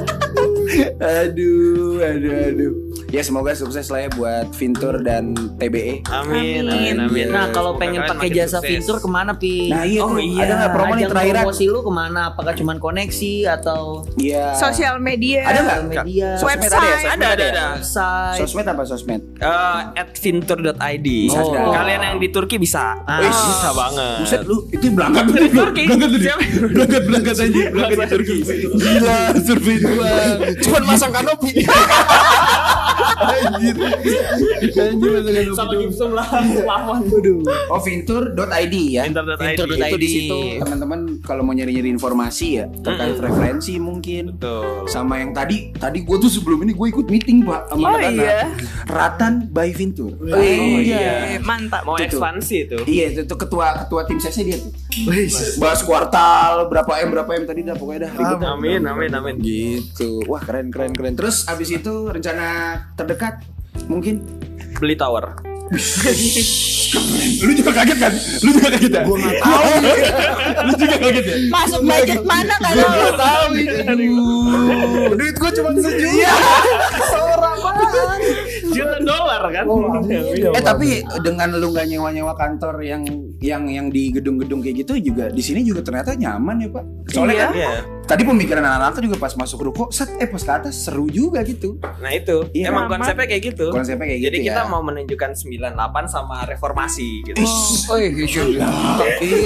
[0.98, 2.72] Aduh, aduh, aduh.
[3.08, 6.04] Ya semoga sukses lah ya buat Vintur dan TBE.
[6.06, 6.94] Amin, Amin.
[7.00, 7.26] amin.
[7.28, 8.68] Nah, kalau Semoga pengen kalian pakai jasa sukses.
[8.70, 9.72] Vintur ke mana, Pi?
[9.72, 10.44] Nah, iya Oh, iya.
[10.44, 11.42] Ada nggak promo nih Ajang terakhiran?
[11.42, 12.20] promosi lu ke mana?
[12.28, 13.80] Apakah cuman koneksi atau
[14.14, 14.52] Iya.
[14.54, 15.40] Sosial media.
[15.42, 15.78] Ada nggak?
[16.04, 16.28] media?
[16.36, 16.96] Sosmed ada ya?
[17.08, 17.48] Ada, ada, ya?
[17.48, 17.64] ada.
[17.74, 18.38] Website.
[18.38, 19.22] Sosmed apa sosmed?
[19.34, 21.08] Eh, at vintur.id.
[21.32, 21.72] Oh.
[21.72, 22.92] Kalian yang di Turki bisa.
[23.02, 23.18] Ah.
[23.18, 24.18] Wih, bisa banget.
[24.20, 25.34] Buset lu itu berangkat tuh.
[25.48, 25.82] Turki.
[26.18, 26.42] Siapa?
[26.68, 28.36] Berangkat berangkat aja, berangkat di Turki.
[28.76, 30.38] Gila, survei doang.
[30.68, 31.64] Cuman masang kanopi.
[33.18, 33.74] Anjir.
[34.78, 36.28] Anjir masakan Sama Gibson lah.
[36.62, 37.00] Lawan.
[37.72, 39.02] Oh, vintur.id ya.
[39.08, 39.38] Vintur.id.
[39.40, 39.80] Vintur.id.
[39.80, 44.36] Itu di situ teman-teman kalau mau nyari-nyari informasi ya terkait referensi mungkin.
[44.36, 44.86] Betul.
[44.86, 48.52] Sama yang tadi, tadi gue tuh sebelum ini gue ikut meeting pak sama Oh iya.
[48.86, 50.14] Ratan by Vintur.
[50.20, 51.38] Oh, iya.
[51.38, 51.82] Eh, Mantap.
[51.88, 52.78] Mau Itu ekspansi itu.
[52.84, 54.72] Iya itu ketua ketua tim sesnya dia tuh.
[55.60, 58.48] Bahas kuartal berapa m berapa m tadi dah pokoknya dah ribet.
[58.48, 59.36] Amin, amin, amin.
[59.38, 60.24] Gitu.
[60.26, 61.14] Wah keren keren keren.
[61.14, 63.44] Terus abis itu rencana terdekat
[63.86, 64.24] mungkin
[64.78, 65.34] Beli tower.
[67.44, 68.12] lu juga kaget kan?
[68.40, 69.02] Lu juga kaget ya?
[69.04, 69.64] Gua nggak tahu.
[70.64, 71.36] lu juga kaget ya?
[71.52, 74.06] Masuk budget mana kalau Gua tahu ini.
[75.12, 76.32] Duit gue cuma sejuta.
[78.72, 79.64] Juta dolar kan?
[80.56, 83.04] Eh tapi dengan lu nggak nyewa-nyewa kantor yang
[83.38, 86.84] yang yang di gedung-gedung kayak gitu juga di sini juga ternyata nyaman ya pak.
[87.08, 87.44] Soalnya Iya.
[87.44, 87.70] kan Iya.
[88.04, 91.78] tadi pemikiran anak-anak juga pas masuk ruko, set eh pas ke atas seru juga gitu.
[92.02, 92.68] Nah itu, Iya.
[92.68, 92.98] emang Aman.
[92.98, 93.70] konsepnya kayak gitu.
[93.70, 94.66] Konsepnya kayak Jadi gitu kita ya.
[94.66, 95.70] mau menunjukkan 98
[96.08, 97.38] sama reformasi gitu.
[97.86, 98.42] Oh, iya, iya.
[98.42, 98.68] Iya.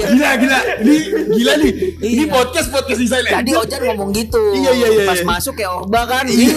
[0.09, 0.97] Gila gila, ini
[1.29, 1.73] gila nih.
[1.99, 2.33] Ini Iya.
[2.33, 3.35] podcast podcast di silent.
[3.35, 4.41] Tadi Ojan ngomong gitu.
[4.53, 5.27] Iya, iya, iya, Pas iya.
[5.27, 6.25] masuk kayak Orba kan.
[6.25, 6.49] Iya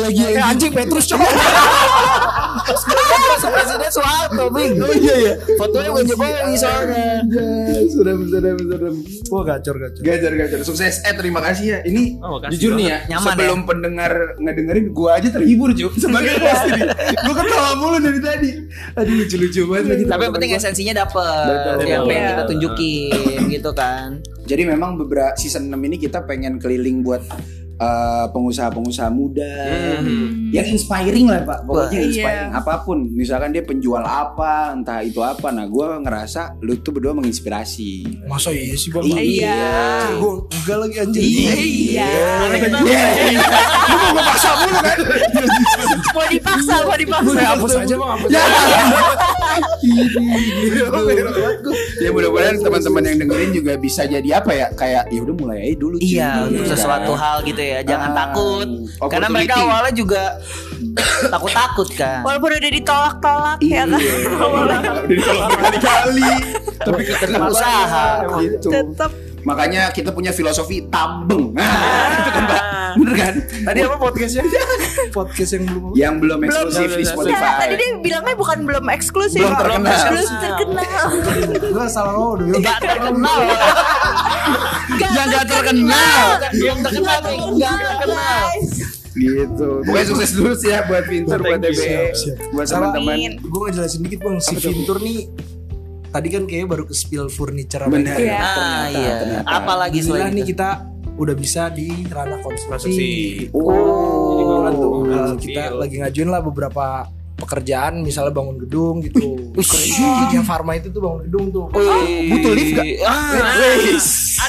[0.02, 1.28] lagi Eh, anjing Petrus coba.
[2.68, 4.72] Masuk presiden Soeharto, Bing.
[4.78, 5.32] Oh iya ya.
[5.54, 7.06] Fotonya bukan Jokowi soalnya.
[7.88, 8.90] Sudah sudah sudah.
[9.28, 10.02] Wah gacor gacor.
[10.02, 11.00] Gajar gajar sukses.
[11.02, 11.78] Eh terima kasih ya.
[11.82, 12.98] Ini Oh, jujur nih ya.
[13.08, 15.88] Nyaman sebelum pendengar ngedengerin gua aja terhibur cuy.
[15.94, 16.80] Sebagai host ini.
[17.24, 18.50] Gua ketawa mulu dari tadi.
[18.94, 20.02] Aduh lucu-lucu banget lagi.
[20.04, 21.76] Tapi yang penting esensinya dapet.
[21.80, 22.30] Yang pengen Iya.
[22.34, 24.08] kita tunjukin gitu kan
[24.42, 27.20] Jadi memang beberapa season 6 ini kita pengen keliling buat
[27.78, 29.54] eh, pengusaha-pengusaha muda
[29.98, 30.50] Hmm.
[30.50, 32.54] yang inspiring lah pak pokoknya inspiring iya.
[32.54, 37.12] apa pun misalkan dia penjual apa entah itu apa nah gue ngerasa lu tuh berdua
[37.12, 39.04] menginspirasi Masa iya sih bang?
[39.08, 39.60] Iya.
[40.16, 41.24] Gue enggak lagi anjing.
[41.24, 42.04] Iya.
[42.78, 43.06] Iya.
[43.84, 44.96] Lu mau gue paksa mulu kan?
[46.12, 47.30] Mau dipaksa, mau dipaksa.
[47.32, 48.28] Saya hapus aja bang hapus.
[48.28, 48.42] Ya.
[50.68, 51.70] Gitu.
[52.00, 55.76] ya mudah-mudahan teman-teman yang dengerin juga bisa jadi apa ya kayak ya udah mulai aja
[55.76, 55.96] dulu.
[55.98, 56.70] Iya untuk Iya.
[56.70, 58.68] sesuatu hal gitu ya Jangan Ah, takut
[59.06, 60.22] Karena mereka awalnya juga
[61.32, 63.88] Takut-takut kan Walaupun udah ditolak-tolak ya kan.
[64.64, 66.32] Udah ditolak berkali-kali
[66.78, 68.06] tapi Tetap usaha
[68.38, 68.68] gitu.
[68.70, 71.54] Tetap Makanya kita punya filosofi tambeng.
[71.54, 72.62] Nah, itu kan Pak.
[72.98, 73.34] Bener kan?
[73.64, 74.44] Tadi apa podcastnya?
[75.16, 75.82] Podcast yang belum.
[75.94, 77.66] Yang belum eksklusif di belum, Nah, tadi Spotify.
[77.72, 79.40] dia bilangnya bukan belum eksklusif.
[79.40, 80.00] Belum terkenal.
[80.10, 81.04] Belum terkenal.
[81.64, 82.54] Gue salah ngomong dulu.
[82.60, 83.38] Terkenal
[84.98, 86.24] Yang gak terkenal.
[86.54, 87.18] Yang terkenal
[87.56, 88.46] Gak terkenal
[89.18, 89.68] Gitu.
[89.82, 92.14] Pokoknya sukses dulu sih ya buat Pintur, buat siap.
[92.54, 93.42] buat teman-teman.
[93.42, 94.54] Gue ngejelasin dikit bang, si?
[94.54, 95.26] Vintur nih
[96.08, 98.14] tadi kan kayaknya baru ke spill furniture apa Bener.
[98.14, 98.24] gitu.
[98.30, 98.38] Iya.
[98.40, 99.48] Ah iya ternyata.
[99.50, 100.68] Apalagi selain nih kita
[101.18, 102.70] udah bisa di ranah konstruksi.
[102.70, 103.10] Konstruksi.
[103.50, 105.34] Oh, tuh, Oh, feel.
[105.36, 109.54] kita lagi ngajuin lah beberapa pekerjaan misalnya bangun gedung gitu.
[109.54, 109.66] Wih.
[110.28, 111.64] Yang Farma itu tuh bangun gedung tuh.
[111.70, 112.28] Wih.
[112.28, 112.86] butuh lift gak?
[113.06, 113.54] Ah,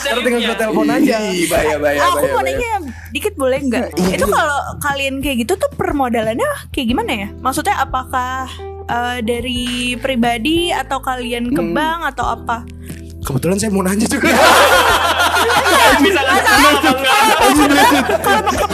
[0.01, 1.15] Ada tinggal gue telepon aja.
[1.47, 2.71] Bahaya, bahaya, Aku mau nanya
[3.09, 3.87] dikit boleh nggak?
[3.95, 7.27] Itu kalau kalian kayak gitu tuh permodalannya kayak gimana ya?
[7.39, 8.49] Maksudnya apakah
[8.85, 9.61] eh, dari
[9.95, 11.73] pribadi atau kalian ke Hmm.
[11.73, 12.65] bank atau apa?
[13.19, 14.33] Kebetulan saya mau nanya juga.
[15.99, 16.21] Bisa?
[16.23, 16.71] Kalau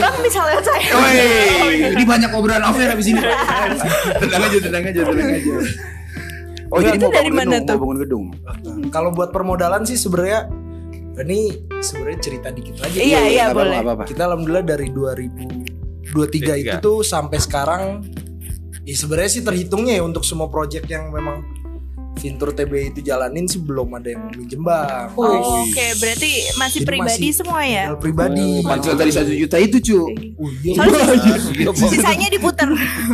[0.00, 0.90] mau misalnya saya.
[0.94, 3.20] Woi, ini banyak obrolan off air abis ini.
[4.22, 5.52] tenang aja, tenang aja, tenang aja.
[6.66, 7.78] Oh, jadi Itu mau dari mana gedung, tuh?
[7.78, 8.24] bangun gedung.
[8.90, 10.50] Kalau buat permodalan sih sebenarnya
[11.22, 12.98] ini sebenarnya cerita dikit aja.
[12.98, 13.78] Iya, iya, boleh.
[14.04, 16.82] Kita alhamdulillah dari 2023 itu Tiga.
[16.82, 18.02] tuh sampai sekarang
[18.86, 21.55] ya sebenarnya sih terhitungnya ya untuk semua project yang memang
[22.26, 25.14] Vintur TB itu jalanin sih belum ada yang minjem bang.
[25.14, 27.84] Oh, Oke, berarti masih Jadi pribadi masih semua ya?
[27.86, 28.48] Modal pribadi.
[28.60, 30.00] Pancal tadi satu juta itu cu.
[30.34, 30.72] Oh, iya.
[30.74, 31.02] Soalnya
[31.94, 32.68] sisanya diputer.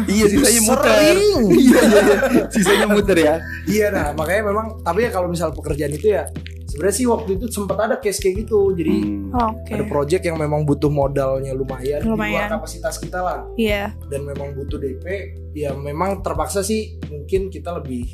[0.08, 0.92] Iya sisanya muter.
[1.02, 1.80] Iya iya
[2.24, 2.44] iya.
[2.48, 3.34] Sisanya muter ya.
[3.68, 6.24] Iya nah makanya memang tapi ya kalau misal pekerjaan itu ya
[6.64, 9.28] sebenarnya sih waktu itu sempat ada case kayak gitu jadi Hmm.
[9.34, 9.72] Oke.
[9.72, 12.48] ada project yang memang butuh modalnya lumayan, di Lumayan.
[12.48, 13.92] luar kapasitas kita lah Iya.
[14.08, 15.04] dan memang butuh DP
[15.52, 18.08] ya memang terpaksa sih mungkin kita lebih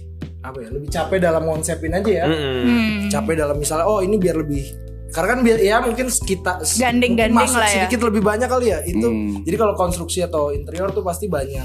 [0.48, 2.24] apa ya lebih capek dalam konsepin aja ya.
[2.24, 3.08] Hmm.
[3.08, 4.64] capek dalam misalnya oh ini biar lebih
[5.08, 7.74] karena kan bi- ya mungkin kita mungkin masuk lah ya.
[7.80, 9.40] sedikit lebih banyak kali ya itu Hmm.
[9.40, 11.64] jadi kalau konstruksi atau interior tuh pasti banyak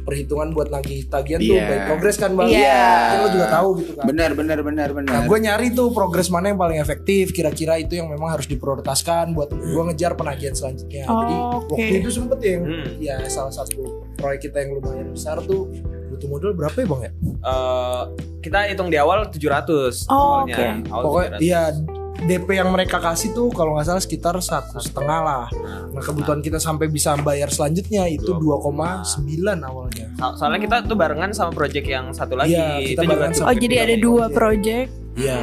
[0.00, 1.68] perhitungan buat nagih tagihan tuh Iya.
[1.68, 2.80] by progress kan bang Iya.
[2.88, 5.20] Kan lo juga tahu gitu kan Benar benar benar Nah, benar.
[5.22, 7.28] gue nyari tuh progres mana yang paling efektif.
[7.30, 11.04] Kira-kira itu yang memang harus diprioritaskan buat gue ngejar penagihan selanjutnya.
[11.04, 11.76] Jadi Oh, oke.
[11.76, 12.88] waktu itu sempet yang Hmm.
[12.98, 13.84] ya salah satu
[14.16, 15.68] proyek kita yang lumayan besar tuh
[16.18, 17.10] butuh modal berapa ya bang ya?
[17.40, 18.02] Eh,
[18.40, 20.50] kita hitung di awal 700 Oh, awalnya.
[20.50, 20.64] oke.
[20.88, 21.40] Awal Pokoknya 700.
[21.40, 21.62] iya
[22.18, 25.46] DP yang mereka kasih tuh kalau nggak salah sekitar satu setengah lah.
[25.88, 29.06] Nah kebutuhan kita sampai bisa bayar selanjutnya itu 2,9
[29.62, 30.10] awalnya.
[30.18, 32.52] So- soalnya kita tuh barengan sama project yang satu lagi.
[32.52, 34.88] Iya, kita itu juga barengan tuh Oh sama- jadi ada dua project.
[35.14, 35.38] Iya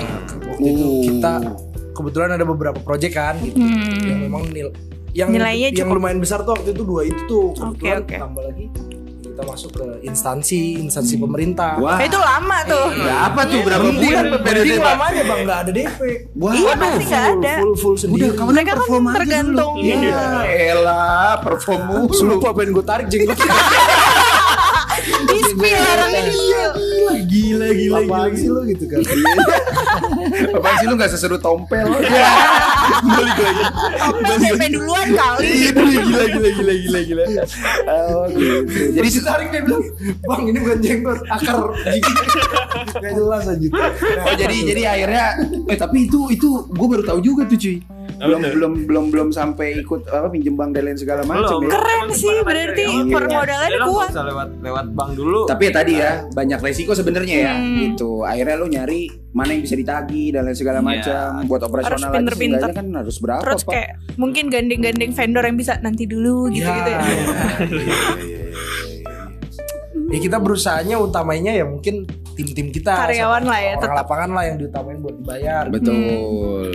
[0.46, 1.02] waktu itu Uh.
[1.06, 1.34] kita
[1.94, 3.56] kebetulan ada beberapa proyek kan gitu.
[3.56, 4.04] Hmm.
[4.04, 4.68] yang memang nil
[5.12, 8.16] yang Nilainya yang cukup- lumayan besar tuh waktu itu dua itu tuh Oke, kebetulan oke.
[8.20, 8.66] tambah lagi
[9.36, 12.00] kita masuk ke instansi instansi pemerintah Wah.
[12.00, 12.88] Eh, itu lama tuh.
[12.88, 14.80] Berapa tuh berapa bulan mending PDD?
[14.80, 16.00] lamanya bang nggak ada DP
[16.40, 16.54] Wah.
[16.56, 17.54] Iya pasti nggak full, ada.
[17.60, 19.74] full full sendiri Udah kamu Mereka kan perform aja tergantung.
[19.76, 19.92] dulu.
[19.92, 20.16] Ya
[20.72, 22.24] elah perform mulu.
[22.32, 23.36] lupa pengen gue tarik jenggot
[25.28, 25.84] Di spill
[27.14, 27.24] ini.
[27.30, 29.00] gila gila gila sih lo gitu kan
[30.56, 31.86] Apaan sih lu gak seseru tompel?
[33.06, 33.64] Balik lagi.
[34.42, 35.50] Sampai duluan kali.
[35.74, 37.24] Gila gila gila gila gila.
[37.86, 38.94] Oh gitu.
[38.98, 39.84] jadi si tarik dia bilang
[40.26, 41.58] bang ini bukan jenggot akar
[42.96, 43.68] nggak jelas aja
[44.26, 45.26] Oh jadi jadi akhirnya
[45.70, 47.78] eh tapi itu itu gue baru tahu juga tuh cuy.
[48.16, 51.68] Belum belum belum belum sampai ikut apa pinjem bank dan lain segala macam ya.
[51.70, 53.12] Keren sih berarti Iya.
[53.12, 54.08] permodalannya lo kuat.
[54.10, 55.42] bisa lewat lewat bank dulu.
[55.46, 57.76] Tapi ya tadi ya banyak resiko sebenarnya ya Hmm.
[57.82, 58.24] gitu.
[58.24, 59.00] Akhirnya lu nyari
[59.30, 60.88] mana yang bisa ditagi dan lain segala Iya.
[60.88, 62.60] macam buat operasional Harus lagi pinter-pinter.
[62.62, 63.74] seenggaknya kan harus berapa Terus Pak?
[63.74, 67.02] kayak mungkin gandeng-gandeng vendor yang bisa nanti dulu gitu-gitu ya.
[70.08, 73.98] ya kita berusahanya utamanya ya mungkin tim-tim kita Karyawan lah ya, orang tetap.
[73.98, 76.72] lapangan lah yang diutamain buat dibayar Betul.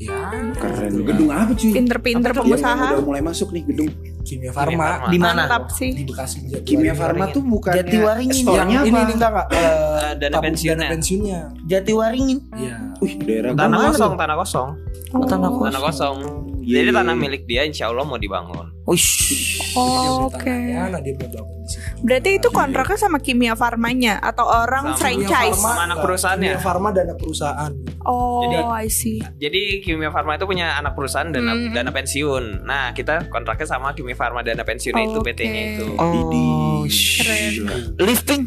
[0.00, 0.16] Ya
[0.56, 1.04] Keren.
[1.04, 1.70] Gedung apa cuy?
[1.70, 2.86] Pinter-pinter pengusaha.
[2.96, 3.90] udah mulai masuk nih gedung
[4.24, 5.06] kimia Farma.
[5.06, 5.44] Di mana?
[5.44, 5.92] Mantap sih.
[5.92, 6.64] di Bekasi Jatiwaringin.
[6.64, 8.32] Kimia Farma tuh bukan Jatiwaringin.
[8.32, 9.06] yang store-nya ini apa?
[9.06, 10.76] nih eh, Eh, dana pensiunnya.
[10.80, 12.38] dana pensiunnya Jatiwaringin.
[12.56, 14.68] iya Wih, daerah tanah mana kosong, tanah kosong,
[15.12, 15.64] Oh, tanah kosong.
[15.68, 16.16] tanah kosong.
[16.60, 17.20] Iya, Jadi iya, tanah iya.
[17.20, 18.68] milik dia insya Allah mau dibangun.
[19.76, 20.44] Oh, Oke.
[20.44, 21.46] beli tanahnya, nah dia bangun
[22.00, 25.56] Berarti itu kontraknya sama kimia farmanya atau orang Sama franchise?
[25.56, 26.50] Sama anak perusahaannya.
[26.50, 27.72] Kimia Farma dana perusahaan
[28.02, 29.18] Oh, Jadi- I see.
[29.36, 31.72] Jadi Kimia Farma itu punya anak perusahaan dana Hmm.
[31.72, 32.64] dana pensiun.
[32.64, 35.32] Nah kita kontraknya sama Kimia Farma dana pensiun itu Oke.
[35.32, 35.86] PT-nya itu.
[35.96, 37.54] Oh, Keren.
[38.00, 38.42] lifting.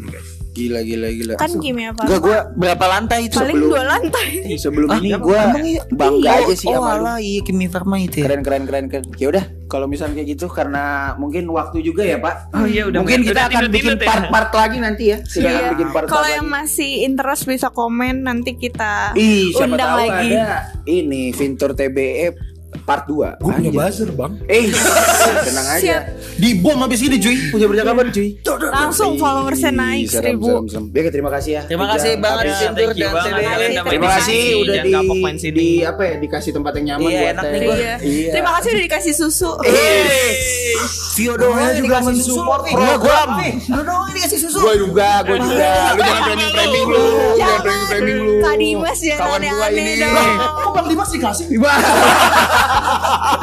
[0.54, 1.34] Gila gila gila.
[1.34, 2.18] Kan kimia Gua farma.
[2.20, 3.34] gua berapa lantai itu?
[3.34, 4.26] Paling sebelum- dua lantai.
[4.64, 5.82] Sebelum Ah, ini gue iya?
[5.92, 6.40] bangga Iya.
[6.40, 7.02] aja sih oh, sama lu.
[7.02, 8.24] alah, iya Kimi Farma itu ya.
[8.24, 9.04] Keren keren keren keren.
[9.14, 10.84] Ya udah, kalau misalnya kayak gitu karena
[11.16, 12.54] mungkin waktu juga ya Pak.
[12.54, 14.06] Oh iya udah mungkin udah kita akan bikin ya.
[14.06, 15.18] part-part lagi nanti ya.
[15.20, 15.68] Kita akan Iya.
[15.72, 16.36] bikin part-part Kalau lagi.
[16.36, 20.28] yang masih interest bisa komen nanti kita Ih, siapa undang tahu lagi.
[20.30, 20.46] ada
[20.86, 23.38] ini Vintor TBE part 2.
[23.38, 24.66] gue punya buzzer bang Eh,
[25.46, 25.80] tenang aja.
[25.80, 26.02] Siap.
[26.34, 27.36] Di bom habis ini cuy.
[27.48, 28.28] Punya percakapan cuy.
[28.44, 30.66] Langsung followersnya naik seribu.
[30.66, 31.62] Oke, terima kasih ya.
[31.64, 32.40] Terima kasih Vintur
[32.74, 37.04] thank you dan udah Terima kasih udah di, di apa ya dikasih tempat yang nyaman
[37.04, 37.60] Iya, buat enak nih.
[37.60, 37.94] Iya.
[38.00, 38.30] Iya.
[38.34, 39.50] Terima kasih udah dikasih susu.
[41.14, 43.28] Vio doang Namanya yang juga mensupport program.
[43.38, 44.58] Yang dikasih susu.
[44.58, 45.70] Gue juga, gue juga.
[45.94, 47.04] Lu jangan framing framing lu,
[47.38, 48.34] jangan framing framing lu.
[48.44, 50.02] Kak Dimas jangan Kawan gua aneh-aneh ini.
[50.02, 50.36] dong.
[50.54, 51.46] kok bang Dimas dikasih.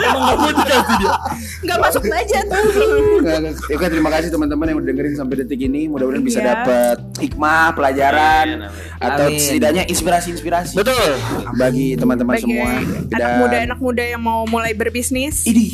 [0.01, 1.13] Emang gak mau dikasih dia.
[1.61, 2.45] Nggak masuk budget.
[3.69, 5.85] Ya kan, terima kasih teman-teman yang udah dengerin sampai detik ini.
[5.87, 6.47] Mudah-mudahan bisa Iya.
[6.57, 9.39] dapat hikmah, pelajaran, Amin, atau Amin.
[9.39, 10.73] setidaknya inspirasi-inspirasi.
[10.73, 11.09] Betul.
[11.55, 12.69] Bagi teman-teman semua.
[13.11, 15.45] anak muda anak muda yang mau mulai berbisnis.
[15.45, 15.71] Idih,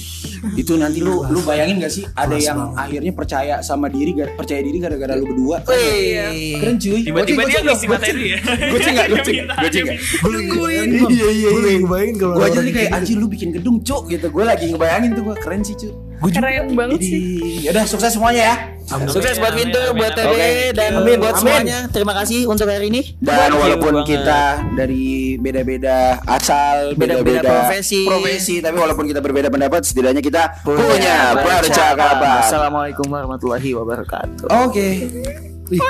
[0.56, 2.78] itu nanti lu lu bayangin gak sih ada Kelas yang banget.
[2.78, 5.58] akhirnya percaya sama diri percaya diri gara-gara lu berdua.
[5.66, 6.58] Wih.
[6.60, 7.00] Keren cuy.
[7.04, 8.38] Tiba-tiba dia ngisi materi ya.
[8.44, 9.98] Gue cek gak, gue cek gue cek gak.
[10.24, 11.78] nungguin Iya iya gue iya.
[11.82, 12.98] ngebayangin kalau Gue aja nih kayak gitu.
[12.98, 14.26] anjir lu bikin gedung cuk gitu.
[14.30, 15.94] Gue lagi ngebayangin tuh gue keren sih cuk.
[16.34, 17.66] Keren banget sih.
[17.66, 18.56] Yaudah sukses semuanya ya.
[18.88, 20.16] Sukses buat amin, buat.
[20.16, 20.72] TBE Oke.
[20.72, 21.92] dan Amin, buat semuanya.
[21.92, 23.20] Terima kasih untuk hari ini.
[23.20, 28.08] Dan walaupun kita dari beda-beda asal, Beda-beda profesi.
[28.08, 32.48] profesi, tapi walaupun kita berbeda pendapat, setidaknya kita Punya punya percakapan.
[32.48, 34.48] Assalamualaikum warahmatullahi wabarakatuh.
[34.64, 34.88] Oke.
[35.68, 35.84] Wih,